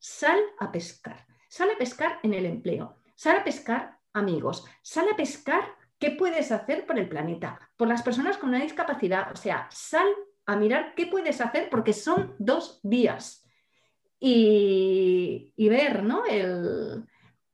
sal 0.01 0.40
a 0.59 0.73
pescar, 0.73 1.25
sal 1.49 1.69
a 1.73 1.79
pescar 1.79 2.19
en 2.25 2.35
el 2.35 2.45
empleo, 2.45 2.97
sal 3.14 3.37
a 3.37 3.45
pescar 3.45 4.01
amigos, 4.12 4.64
sal 4.83 5.07
a 5.12 5.16
pescar 5.16 5.62
¿Qué 5.99 6.11
puedes 6.11 6.53
hacer 6.53 6.85
por 6.85 6.99
el 6.99 7.09
planeta? 7.09 7.59
Por 7.77 7.88
las 7.88 8.03
personas 8.03 8.37
con 8.37 8.51
una 8.51 8.62
discapacidad. 8.62 9.33
O 9.33 9.37
sea, 9.37 9.66
sal 9.71 10.07
a 10.45 10.55
mirar 10.57 10.95
qué 10.95 11.07
puedes 11.07 11.40
hacer 11.40 11.71
porque 11.71 11.95
son 11.95 12.35
dos 12.38 12.81
días. 12.83 13.47
Y, 14.21 15.55
ver, 15.57 16.03
¿no? 16.03 16.27
El, 16.27 17.07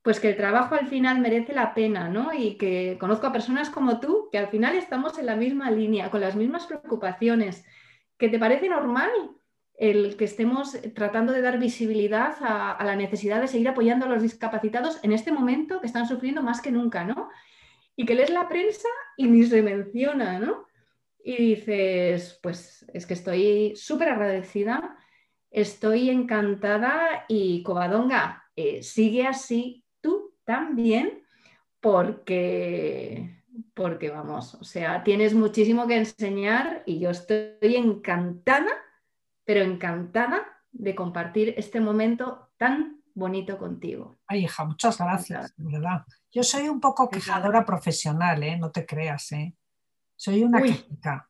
pues 0.02 0.18
que 0.18 0.30
el 0.30 0.36
trabajo 0.36 0.74
al 0.74 0.88
final 0.88 1.20
merece 1.20 1.52
la 1.52 1.74
pena, 1.74 2.08
¿no? 2.08 2.32
Y 2.32 2.56
que 2.56 2.96
conozco 2.98 3.26
a 3.26 3.32
personas 3.32 3.70
como 3.70 4.00
tú, 4.00 4.28
que 4.32 4.38
al 4.38 4.48
final 4.48 4.76
estamos 4.76 5.18
en 5.18 5.26
la 5.26 5.36
misma 5.36 5.70
línea, 5.70 6.10
con 6.10 6.20
las 6.20 6.34
mismas 6.34 6.66
preocupaciones, 6.66 7.64
que 8.18 8.28
te 8.28 8.38
parece 8.38 8.68
normal 8.68 9.10
el 9.74 10.16
que 10.16 10.24
estemos 10.24 10.76
tratando 10.94 11.32
de 11.32 11.40
dar 11.40 11.58
visibilidad 11.58 12.36
a, 12.40 12.84
la 12.84 12.96
necesidad 12.96 13.40
de 13.40 13.48
seguir 13.48 13.68
apoyando 13.68 14.06
a 14.06 14.08
los 14.08 14.22
discapacitados 14.22 15.02
en 15.02 15.12
este 15.12 15.32
momento 15.32 15.80
que 15.80 15.86
están 15.86 16.06
sufriendo 16.06 16.42
más 16.42 16.60
que 16.60 16.70
nunca, 16.70 17.04
¿no? 17.04 17.30
y 17.96 18.04
que 18.04 18.14
lees 18.14 18.30
la 18.30 18.48
prensa 18.48 18.88
y 19.16 19.26
ni 19.26 19.44
se 19.44 19.62
menciona, 19.62 20.38
¿no? 20.38 20.66
Y 21.24 21.36
dices, 21.36 22.38
pues 22.42 22.84
es 22.92 23.06
que 23.06 23.14
estoy 23.14 23.74
súper 23.76 24.08
agradecida, 24.08 24.96
estoy 25.50 26.10
encantada 26.10 27.24
y 27.28 27.62
Covadonga, 27.62 28.44
eh, 28.56 28.82
sigue 28.82 29.26
así 29.26 29.81
también, 30.44 31.22
porque, 31.80 33.42
porque 33.74 34.10
vamos, 34.10 34.54
o 34.54 34.64
sea, 34.64 35.02
tienes 35.04 35.34
muchísimo 35.34 35.86
que 35.86 35.96
enseñar 35.96 36.82
y 36.86 36.98
yo 36.98 37.10
estoy 37.10 37.76
encantada, 37.76 38.70
pero 39.44 39.62
encantada 39.62 40.46
de 40.72 40.94
compartir 40.94 41.54
este 41.56 41.80
momento 41.80 42.50
tan 42.56 43.02
bonito 43.14 43.58
contigo. 43.58 44.18
Ay, 44.26 44.44
hija, 44.44 44.64
muchas 44.64 44.98
gracias, 44.98 45.54
de 45.56 45.72
verdad. 45.72 46.04
Yo 46.30 46.42
soy 46.42 46.68
un 46.68 46.80
poco 46.80 47.08
quejadora 47.08 47.64
profesional, 47.64 48.42
¿eh? 48.42 48.56
no 48.56 48.70
te 48.70 48.86
creas. 48.86 49.32
¿eh? 49.32 49.54
Soy 50.16 50.42
una 50.42 50.62
quejica. 50.62 51.28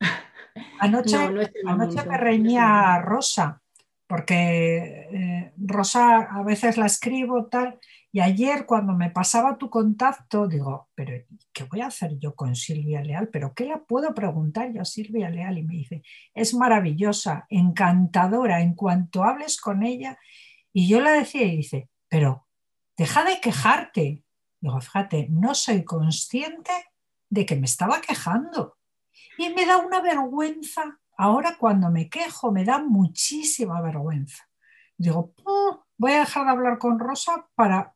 Anoche, 0.80 1.16
anoche 1.64 2.04
me 2.06 2.16
reñía 2.18 2.98
Rosa, 3.00 3.62
porque 4.06 5.06
eh, 5.12 5.52
Rosa 5.56 6.22
a 6.22 6.42
veces 6.42 6.76
la 6.76 6.86
escribo 6.86 7.46
tal, 7.46 7.78
y 8.12 8.20
ayer 8.20 8.66
cuando 8.66 8.92
me 8.92 9.10
pasaba 9.10 9.56
tu 9.56 9.70
contacto, 9.70 10.48
digo, 10.48 10.88
pero 10.96 11.24
¿qué 11.52 11.64
voy 11.64 11.80
a 11.80 11.86
hacer 11.86 12.18
yo 12.18 12.34
con 12.34 12.56
Silvia 12.56 13.02
Leal? 13.02 13.28
¿Pero 13.28 13.54
qué 13.54 13.66
le 13.66 13.76
puedo 13.78 14.12
preguntar 14.14 14.72
yo 14.72 14.82
a 14.82 14.84
Silvia 14.84 15.30
Leal? 15.30 15.58
Y 15.58 15.62
me 15.62 15.74
dice, 15.74 16.02
es 16.34 16.52
maravillosa, 16.54 17.46
encantadora, 17.48 18.62
en 18.62 18.74
cuanto 18.74 19.22
hables 19.22 19.60
con 19.60 19.84
ella. 19.84 20.18
Y 20.72 20.88
yo 20.88 21.00
le 21.00 21.10
decía 21.10 21.44
y 21.44 21.58
dice, 21.58 21.88
pero 22.08 22.48
deja 22.96 23.24
de 23.24 23.40
quejarte. 23.40 24.24
Digo, 24.60 24.80
fíjate, 24.80 25.28
no 25.30 25.54
soy 25.54 25.84
consciente 25.84 26.72
de 27.28 27.46
que 27.46 27.54
me 27.54 27.66
estaba 27.66 28.00
quejando. 28.00 28.76
Y 29.38 29.50
me 29.50 29.66
da 29.66 29.76
una 29.78 30.00
vergüenza. 30.00 30.98
Ahora 31.16 31.56
cuando 31.58 31.90
me 31.90 32.08
quejo 32.08 32.50
me 32.50 32.64
da 32.64 32.82
muchísima 32.82 33.80
vergüenza. 33.80 34.48
Digo, 34.96 35.32
voy 35.96 36.12
a 36.12 36.20
dejar 36.20 36.44
de 36.44 36.50
hablar 36.50 36.78
con 36.78 36.98
Rosa 36.98 37.48
para, 37.54 37.94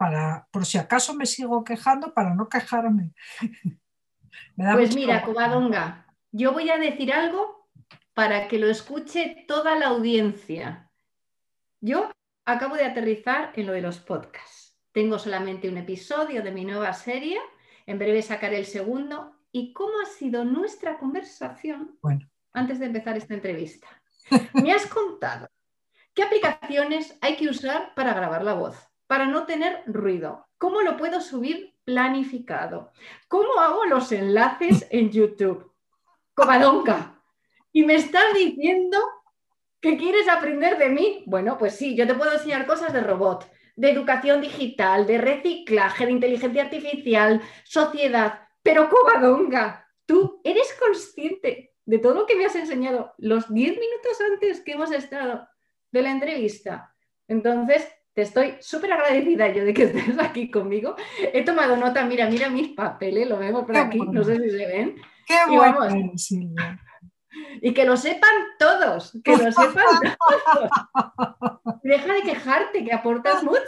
para, 0.00 0.48
por 0.50 0.64
si 0.64 0.78
acaso 0.78 1.12
me 1.12 1.26
sigo 1.26 1.62
quejando, 1.62 2.14
para 2.14 2.34
no 2.34 2.48
quejarme. 2.48 3.12
pues 4.56 4.94
mira, 4.94 5.22
Covadonga, 5.22 6.06
yo 6.32 6.54
voy 6.54 6.70
a 6.70 6.78
decir 6.78 7.12
algo 7.12 7.68
para 8.14 8.48
que 8.48 8.58
lo 8.58 8.70
escuche 8.70 9.44
toda 9.46 9.76
la 9.76 9.88
audiencia. 9.88 10.90
Yo 11.82 12.10
acabo 12.46 12.76
de 12.76 12.86
aterrizar 12.86 13.52
en 13.56 13.66
lo 13.66 13.74
de 13.74 13.82
los 13.82 13.98
podcasts. 13.98 14.74
Tengo 14.92 15.18
solamente 15.18 15.68
un 15.68 15.76
episodio 15.76 16.42
de 16.42 16.50
mi 16.50 16.64
nueva 16.64 16.94
serie, 16.94 17.38
en 17.84 17.98
breve 17.98 18.22
sacaré 18.22 18.56
el 18.58 18.64
segundo. 18.64 19.36
¿Y 19.52 19.74
cómo 19.74 20.00
ha 20.02 20.06
sido 20.06 20.46
nuestra 20.46 20.96
conversación 20.96 21.98
antes 22.54 22.78
de 22.78 22.86
empezar 22.86 23.18
esta 23.18 23.34
entrevista? 23.34 23.86
Me 24.54 24.72
has 24.72 24.86
contado 24.86 25.46
qué 26.14 26.22
aplicaciones 26.22 27.18
hay 27.20 27.36
que 27.36 27.50
usar 27.50 27.94
para 27.94 28.14
grabar 28.14 28.42
la 28.42 28.54
voz, 28.54 28.89
para 29.10 29.26
no 29.26 29.44
tener 29.44 29.82
ruido. 29.86 30.46
¿Cómo 30.56 30.82
lo 30.82 30.96
puedo 30.96 31.20
subir 31.20 31.74
planificado? 31.82 32.92
¿Cómo 33.26 33.58
hago 33.58 33.84
los 33.86 34.12
enlaces 34.12 34.86
en 34.88 35.10
YouTube? 35.10 35.72
Comadonca. 36.32 37.20
Y 37.72 37.82
me 37.82 37.96
estás 37.96 38.32
diciendo 38.34 38.98
¿Qué 39.80 39.96
quieres 39.96 40.28
aprender 40.28 40.78
de 40.78 40.90
mí? 40.90 41.24
Bueno, 41.26 41.58
pues 41.58 41.74
sí, 41.74 41.96
yo 41.96 42.06
te 42.06 42.14
puedo 42.14 42.32
enseñar 42.34 42.68
cosas 42.68 42.92
de 42.92 43.00
robot, 43.00 43.50
de 43.74 43.90
educación 43.90 44.42
digital, 44.42 45.08
de 45.08 45.18
reciclaje, 45.18 46.06
de 46.06 46.12
inteligencia 46.12 46.62
artificial, 46.62 47.40
sociedad, 47.64 48.46
pero 48.62 48.88
Covadonga, 48.88 49.88
tú 50.06 50.40
eres 50.44 50.72
consciente 50.78 51.72
de 51.84 51.98
todo 51.98 52.14
lo 52.14 52.26
que 52.26 52.36
me 52.36 52.44
has 52.44 52.54
enseñado 52.54 53.12
los 53.18 53.52
10 53.52 53.72
minutos 53.72 54.20
antes 54.32 54.60
que 54.60 54.72
hemos 54.72 54.92
estado 54.92 55.48
de 55.90 56.02
la 56.02 56.12
entrevista. 56.12 56.94
Entonces, 57.26 57.88
te 58.20 58.24
estoy 58.24 58.56
súper 58.60 58.92
agradecida 58.92 59.48
yo 59.48 59.64
de 59.64 59.72
que 59.72 59.84
estés 59.84 60.18
aquí 60.18 60.50
conmigo. 60.50 60.94
He 61.32 61.42
tomado 61.42 61.74
nota, 61.76 62.04
mira, 62.04 62.28
mira 62.28 62.50
mis 62.50 62.68
papeles, 62.68 63.26
lo 63.26 63.38
vemos 63.38 63.64
por 63.64 63.76
aquí, 63.76 63.98
no 63.98 64.22
sé 64.22 64.36
si 64.36 64.50
se 64.50 64.66
ven. 64.66 64.96
Qué 65.26 65.36
bueno, 65.48 66.12
Silvia. 66.16 66.78
Y 67.62 67.72
que 67.72 67.86
lo 67.86 67.96
sepan 67.96 68.34
todos, 68.58 69.16
que 69.24 69.36
lo 69.38 69.50
sepan 69.50 70.16
todos. 70.18 71.80
deja 71.82 72.12
de 72.12 72.22
quejarte, 72.22 72.84
que 72.84 72.92
aportas 72.92 73.42
mucho. 73.42 73.60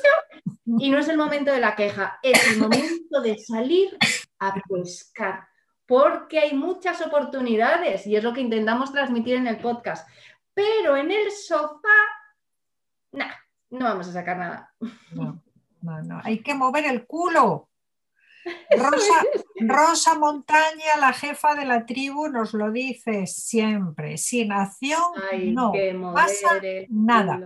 Y 0.79 0.91
no 0.91 0.99
es 0.99 1.09
el 1.09 1.17
momento 1.17 1.51
de 1.51 1.61
la 1.61 1.75
queja, 1.75 2.19
es 2.23 2.53
el 2.53 2.59
momento 2.59 3.23
de 3.23 3.39
salir 3.39 3.97
a 4.39 4.55
pescar, 4.69 5.49
porque 5.87 6.41
hay 6.41 6.53
muchas 6.53 7.01
oportunidades 7.01 8.07
y 8.07 8.17
es 8.17 8.25
lo 8.25 8.35
que 8.35 8.41
intentamos 8.41 8.93
transmitir 8.93 9.37
en 9.37 9.47
el 9.47 9.59
podcast. 9.59 10.07
Pero 10.53 10.97
en 10.97 11.11
el 11.11 11.31
sofá, 11.31 11.89
nada, 13.13 13.42
no 13.73 13.85
vamos 13.87 14.07
a 14.09 14.13
sacar 14.13 14.37
nada. 14.37 14.75
No, 15.13 15.43
no, 15.81 16.03
no, 16.03 16.21
hay 16.23 16.43
que 16.43 16.55
mover 16.55 16.85
el 16.87 17.07
culo. 17.07 17.69
Rosa, 18.77 19.23
Rosa, 19.61 20.19
Montaña, 20.19 20.97
la 20.99 21.13
jefa 21.13 21.55
de 21.55 21.65
la 21.65 21.87
tribu, 21.87 22.29
nos 22.29 22.55
lo 22.55 22.71
dice 22.71 23.27
siempre. 23.27 24.19
Sin 24.19 24.53
acción 24.53 25.01
no 25.55 25.73
pasa 26.13 26.61
nada. 26.89 27.41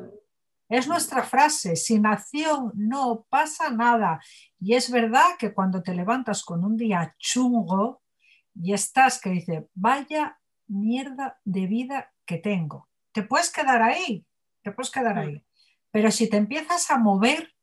Es 0.69 0.89
nuestra 0.89 1.23
frase, 1.23 1.77
sin 1.77 2.07
acción 2.07 2.73
no 2.75 3.25
pasa 3.29 3.71
nada. 3.71 4.21
Y 4.59 4.75
es 4.75 4.91
verdad 4.91 5.37
que 5.39 5.55
cuando 5.55 5.83
te 5.83 5.95
levantas 5.95 6.43
con 6.43 6.65
un 6.65 6.77
día 6.77 7.15
chungo 7.19 8.03
y 8.55 8.73
estás 8.73 9.21
que 9.21 9.31
dice, 9.31 9.69
vaya 9.75 10.41
mierda 10.67 11.39
de 11.45 11.67
vida 11.67 12.13
que 12.25 12.39
tengo, 12.39 12.89
te 13.13 13.23
puedes 13.23 13.53
quedar 13.53 13.81
ahí, 13.81 14.27
te 14.63 14.73
puedes 14.73 14.91
quedar 14.91 15.19
ahí. 15.19 15.46
Pero 15.97 16.11
si 16.11 16.29
te 16.29 16.37
empiezas 16.37 16.91
a 16.91 16.99
mover 16.99 17.55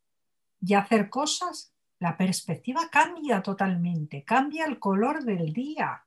y 0.60 0.74
a 0.74 0.80
hacer 0.80 1.08
cosas, 1.12 1.72
la 2.00 2.18
perspectiva 2.18 2.90
cambia 2.92 3.44
totalmente, 3.44 4.24
cambia 4.24 4.66
el 4.66 4.80
color 4.80 5.24
del 5.24 5.54
día 5.54 6.04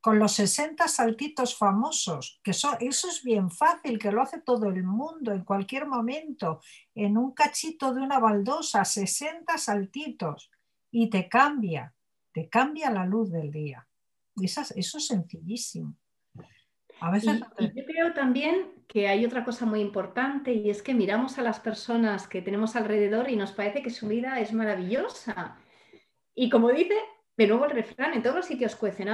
con 0.00 0.20
los 0.20 0.30
60 0.34 0.86
saltitos 0.86 1.58
famosos, 1.58 2.40
que 2.44 2.52
eso 2.52 2.78
es 2.78 3.24
bien 3.24 3.50
fácil, 3.50 3.98
que 3.98 4.12
lo 4.12 4.22
hace 4.22 4.40
todo 4.40 4.66
el 4.66 4.84
mundo 4.84 5.32
en 5.32 5.42
cualquier 5.42 5.88
momento, 5.88 6.60
en 6.94 7.18
un 7.18 7.32
cachito 7.32 7.92
de 7.92 8.00
una 8.00 8.20
baldosa, 8.20 8.84
60 8.84 9.58
saltitos, 9.58 10.52
y 10.92 11.10
te 11.10 11.28
cambia, 11.28 11.92
te 12.32 12.48
cambia 12.48 12.92
la 12.92 13.04
luz 13.06 13.32
del 13.32 13.50
día. 13.50 13.88
eso, 14.40 14.60
eso 14.76 14.98
es 14.98 15.04
sencillísimo. 15.04 15.96
A 17.00 17.10
veces... 17.10 17.40
yo 17.58 17.84
creo 17.84 18.14
también 18.14 18.79
que 18.90 19.06
hay 19.06 19.24
otra 19.24 19.44
cosa 19.44 19.66
muy 19.66 19.80
importante 19.80 20.52
y 20.52 20.68
es 20.68 20.82
que 20.82 20.94
miramos 20.94 21.38
a 21.38 21.42
las 21.42 21.60
personas 21.60 22.26
que 22.26 22.42
tenemos 22.42 22.74
alrededor 22.74 23.30
y 23.30 23.36
nos 23.36 23.52
parece 23.52 23.84
que 23.84 23.90
su 23.90 24.08
vida 24.08 24.40
es 24.40 24.52
maravillosa. 24.52 25.56
Y 26.34 26.50
como 26.50 26.70
dice, 26.70 26.96
de 27.36 27.46
nuevo 27.46 27.66
el 27.66 27.70
refrán, 27.70 28.14
en 28.14 28.22
todos 28.24 28.34
los 28.34 28.46
sitios 28.46 28.74
cuecen 28.74 29.08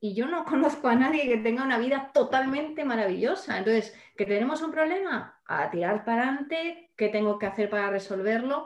y 0.00 0.14
yo 0.14 0.26
no 0.26 0.44
conozco 0.52 0.88
a 0.88 0.96
nadie 0.96 1.28
que 1.28 1.36
tenga 1.36 1.62
una 1.62 1.78
vida 1.78 2.10
totalmente 2.12 2.84
maravillosa. 2.84 3.58
Entonces, 3.58 3.96
¿que 4.16 4.26
tenemos 4.26 4.60
un 4.60 4.72
problema? 4.72 5.40
A 5.46 5.70
tirar 5.70 6.04
para 6.04 6.24
adelante, 6.24 6.90
¿qué 6.96 7.08
tengo 7.08 7.38
que 7.38 7.46
hacer 7.46 7.70
para 7.70 7.90
resolverlo? 7.90 8.64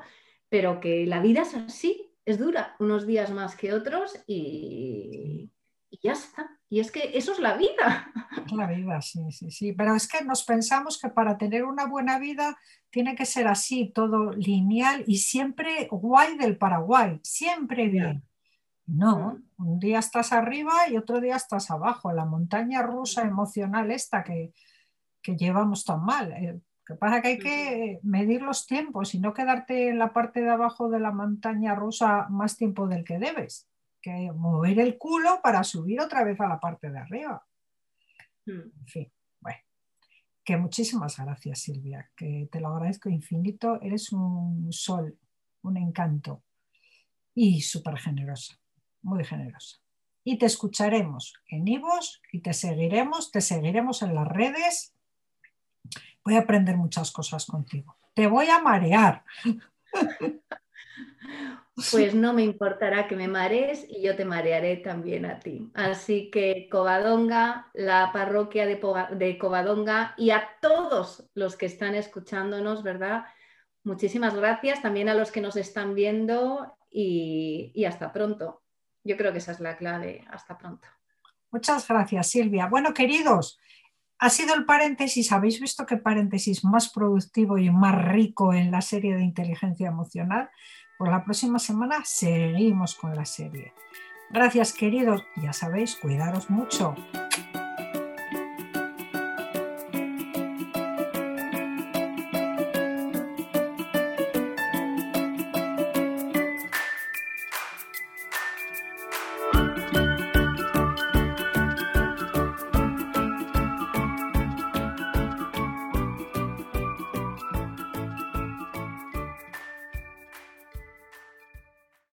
Pero 0.48 0.80
que 0.80 1.04
la 1.04 1.20
vida 1.20 1.42
es 1.42 1.54
así, 1.54 2.14
es 2.24 2.38
dura, 2.38 2.76
unos 2.78 3.06
días 3.06 3.30
más 3.30 3.56
que 3.56 3.74
otros 3.74 4.24
y, 4.26 5.50
y 5.90 5.98
ya 6.02 6.12
está. 6.12 6.50
Y 6.68 6.80
es 6.80 6.90
que 6.90 7.16
eso 7.16 7.32
es 7.32 7.38
la 7.38 7.56
vida. 7.56 8.12
La 8.52 8.66
vida, 8.66 9.00
sí, 9.00 9.32
sí, 9.32 9.50
sí. 9.50 9.72
Pero 9.72 9.94
es 9.94 10.08
que 10.08 10.24
nos 10.24 10.44
pensamos 10.44 11.00
que 11.00 11.08
para 11.08 11.36
tener 11.38 11.64
una 11.64 11.86
buena 11.86 12.18
vida 12.18 12.56
tiene 12.90 13.14
que 13.14 13.26
ser 13.26 13.48
así, 13.48 13.92
todo 13.94 14.32
lineal 14.32 15.04
y 15.06 15.18
siempre 15.18 15.88
guay 15.90 16.36
del 16.36 16.56
Paraguay, 16.56 17.20
siempre 17.22 17.88
bien. 17.88 18.24
No, 18.86 19.40
un 19.58 19.78
día 19.80 19.98
estás 19.98 20.32
arriba 20.32 20.72
y 20.88 20.96
otro 20.96 21.20
día 21.20 21.34
estás 21.34 21.72
abajo, 21.72 22.12
la 22.12 22.24
montaña 22.24 22.82
rusa 22.82 23.22
emocional 23.22 23.90
esta 23.90 24.22
que, 24.22 24.52
llevamos 25.24 25.84
tan 25.84 26.04
mal. 26.04 26.30
Lo 26.30 26.36
eh, 26.36 26.60
que 26.86 26.94
pasa 26.94 27.20
que 27.20 27.28
hay 27.28 27.38
que 27.38 27.98
medir 28.04 28.42
los 28.42 28.64
tiempos 28.64 29.12
y 29.14 29.18
no 29.18 29.34
quedarte 29.34 29.88
en 29.88 29.98
la 29.98 30.12
parte 30.12 30.40
de 30.40 30.50
abajo 30.50 30.88
de 30.88 31.00
la 31.00 31.10
montaña 31.10 31.74
rusa 31.74 32.28
más 32.30 32.56
tiempo 32.56 32.86
del 32.86 33.02
que 33.02 33.18
debes, 33.18 33.68
que 34.06 34.30
mover 34.30 34.78
el 34.78 34.98
culo 34.98 35.40
para 35.42 35.64
subir 35.64 36.00
otra 36.00 36.22
vez 36.22 36.40
a 36.40 36.46
la 36.46 36.60
parte 36.60 36.90
de 36.90 36.98
arriba. 36.98 37.44
En 38.46 38.86
fin, 38.86 39.12
bueno, 39.40 39.58
que 40.44 40.56
muchísimas 40.56 41.18
gracias 41.18 41.58
Silvia, 41.58 42.08
que 42.14 42.48
te 42.52 42.60
lo 42.60 42.68
agradezco 42.68 43.10
infinito, 43.10 43.80
eres 43.82 44.12
un 44.12 44.72
sol, 44.72 45.18
un 45.62 45.76
encanto 45.76 46.44
y 47.34 47.62
súper 47.62 47.98
generosa 47.98 48.56
muy 49.02 49.24
generosa. 49.24 49.78
Y 50.22 50.38
te 50.38 50.46
escucharemos 50.46 51.34
en 51.48 51.66
Ivos 51.66 52.22
y 52.30 52.42
te 52.42 52.52
seguiremos, 52.52 53.32
te 53.32 53.40
seguiremos 53.40 54.02
en 54.02 54.14
las 54.14 54.28
redes. 54.28 54.94
Voy 56.24 56.36
a 56.36 56.40
aprender 56.40 56.76
muchas 56.76 57.10
cosas 57.10 57.44
contigo. 57.44 57.96
Te 58.14 58.28
voy 58.28 58.46
a 58.50 58.60
marear. 58.60 59.24
Pues 61.90 62.14
no 62.14 62.32
me 62.32 62.42
importará 62.42 63.06
que 63.06 63.16
me 63.16 63.28
marees 63.28 63.86
y 63.88 64.02
yo 64.02 64.16
te 64.16 64.24
marearé 64.24 64.76
también 64.76 65.26
a 65.26 65.38
ti. 65.38 65.70
Así 65.74 66.30
que 66.30 66.68
Covadonga, 66.70 67.70
la 67.74 68.10
parroquia 68.12 68.66
de, 68.66 69.38
Covadonga 69.38 70.14
y 70.16 70.30
a 70.30 70.48
todos 70.60 71.28
los 71.34 71.56
que 71.56 71.66
están 71.66 71.94
escuchándonos, 71.94 72.82
¿verdad? 72.82 73.26
Muchísimas 73.84 74.34
gracias 74.34 74.82
también 74.82 75.08
a 75.08 75.14
los 75.14 75.30
que 75.30 75.40
nos 75.40 75.56
están 75.56 75.94
viendo 75.94 76.76
y 76.90 77.84
hasta 77.84 78.12
pronto. 78.12 78.62
Yo 79.06 79.16
creo 79.16 79.32
que 79.32 79.38
esa 79.38 79.52
es 79.52 79.60
la 79.60 79.76
clave. 79.76 80.24
Hasta 80.30 80.58
pronto. 80.58 80.88
Muchas 81.52 81.86
gracias, 81.86 82.28
Silvia. 82.28 82.66
Bueno, 82.66 82.92
queridos, 82.92 83.58
ha 84.18 84.30
sido 84.30 84.54
el 84.54 84.64
paréntesis. 84.64 85.30
¿Habéis 85.30 85.60
visto 85.60 85.86
qué 85.86 85.96
paréntesis 85.96 86.64
más 86.64 86.90
productivo 86.90 87.56
y 87.56 87.70
más 87.70 88.04
rico 88.04 88.52
en 88.52 88.70
la 88.70 88.80
serie 88.80 89.14
de 89.14 89.22
inteligencia 89.22 89.88
emocional? 89.88 90.50
Por 90.96 91.10
la 91.10 91.24
próxima 91.24 91.58
semana 91.58 92.02
seguimos 92.04 92.94
con 92.94 93.14
la 93.14 93.24
serie. 93.24 93.74
Gracias, 94.30 94.72
queridos. 94.72 95.24
Ya 95.36 95.52
sabéis, 95.52 95.96
cuidaros 95.96 96.50
mucho. 96.50 96.94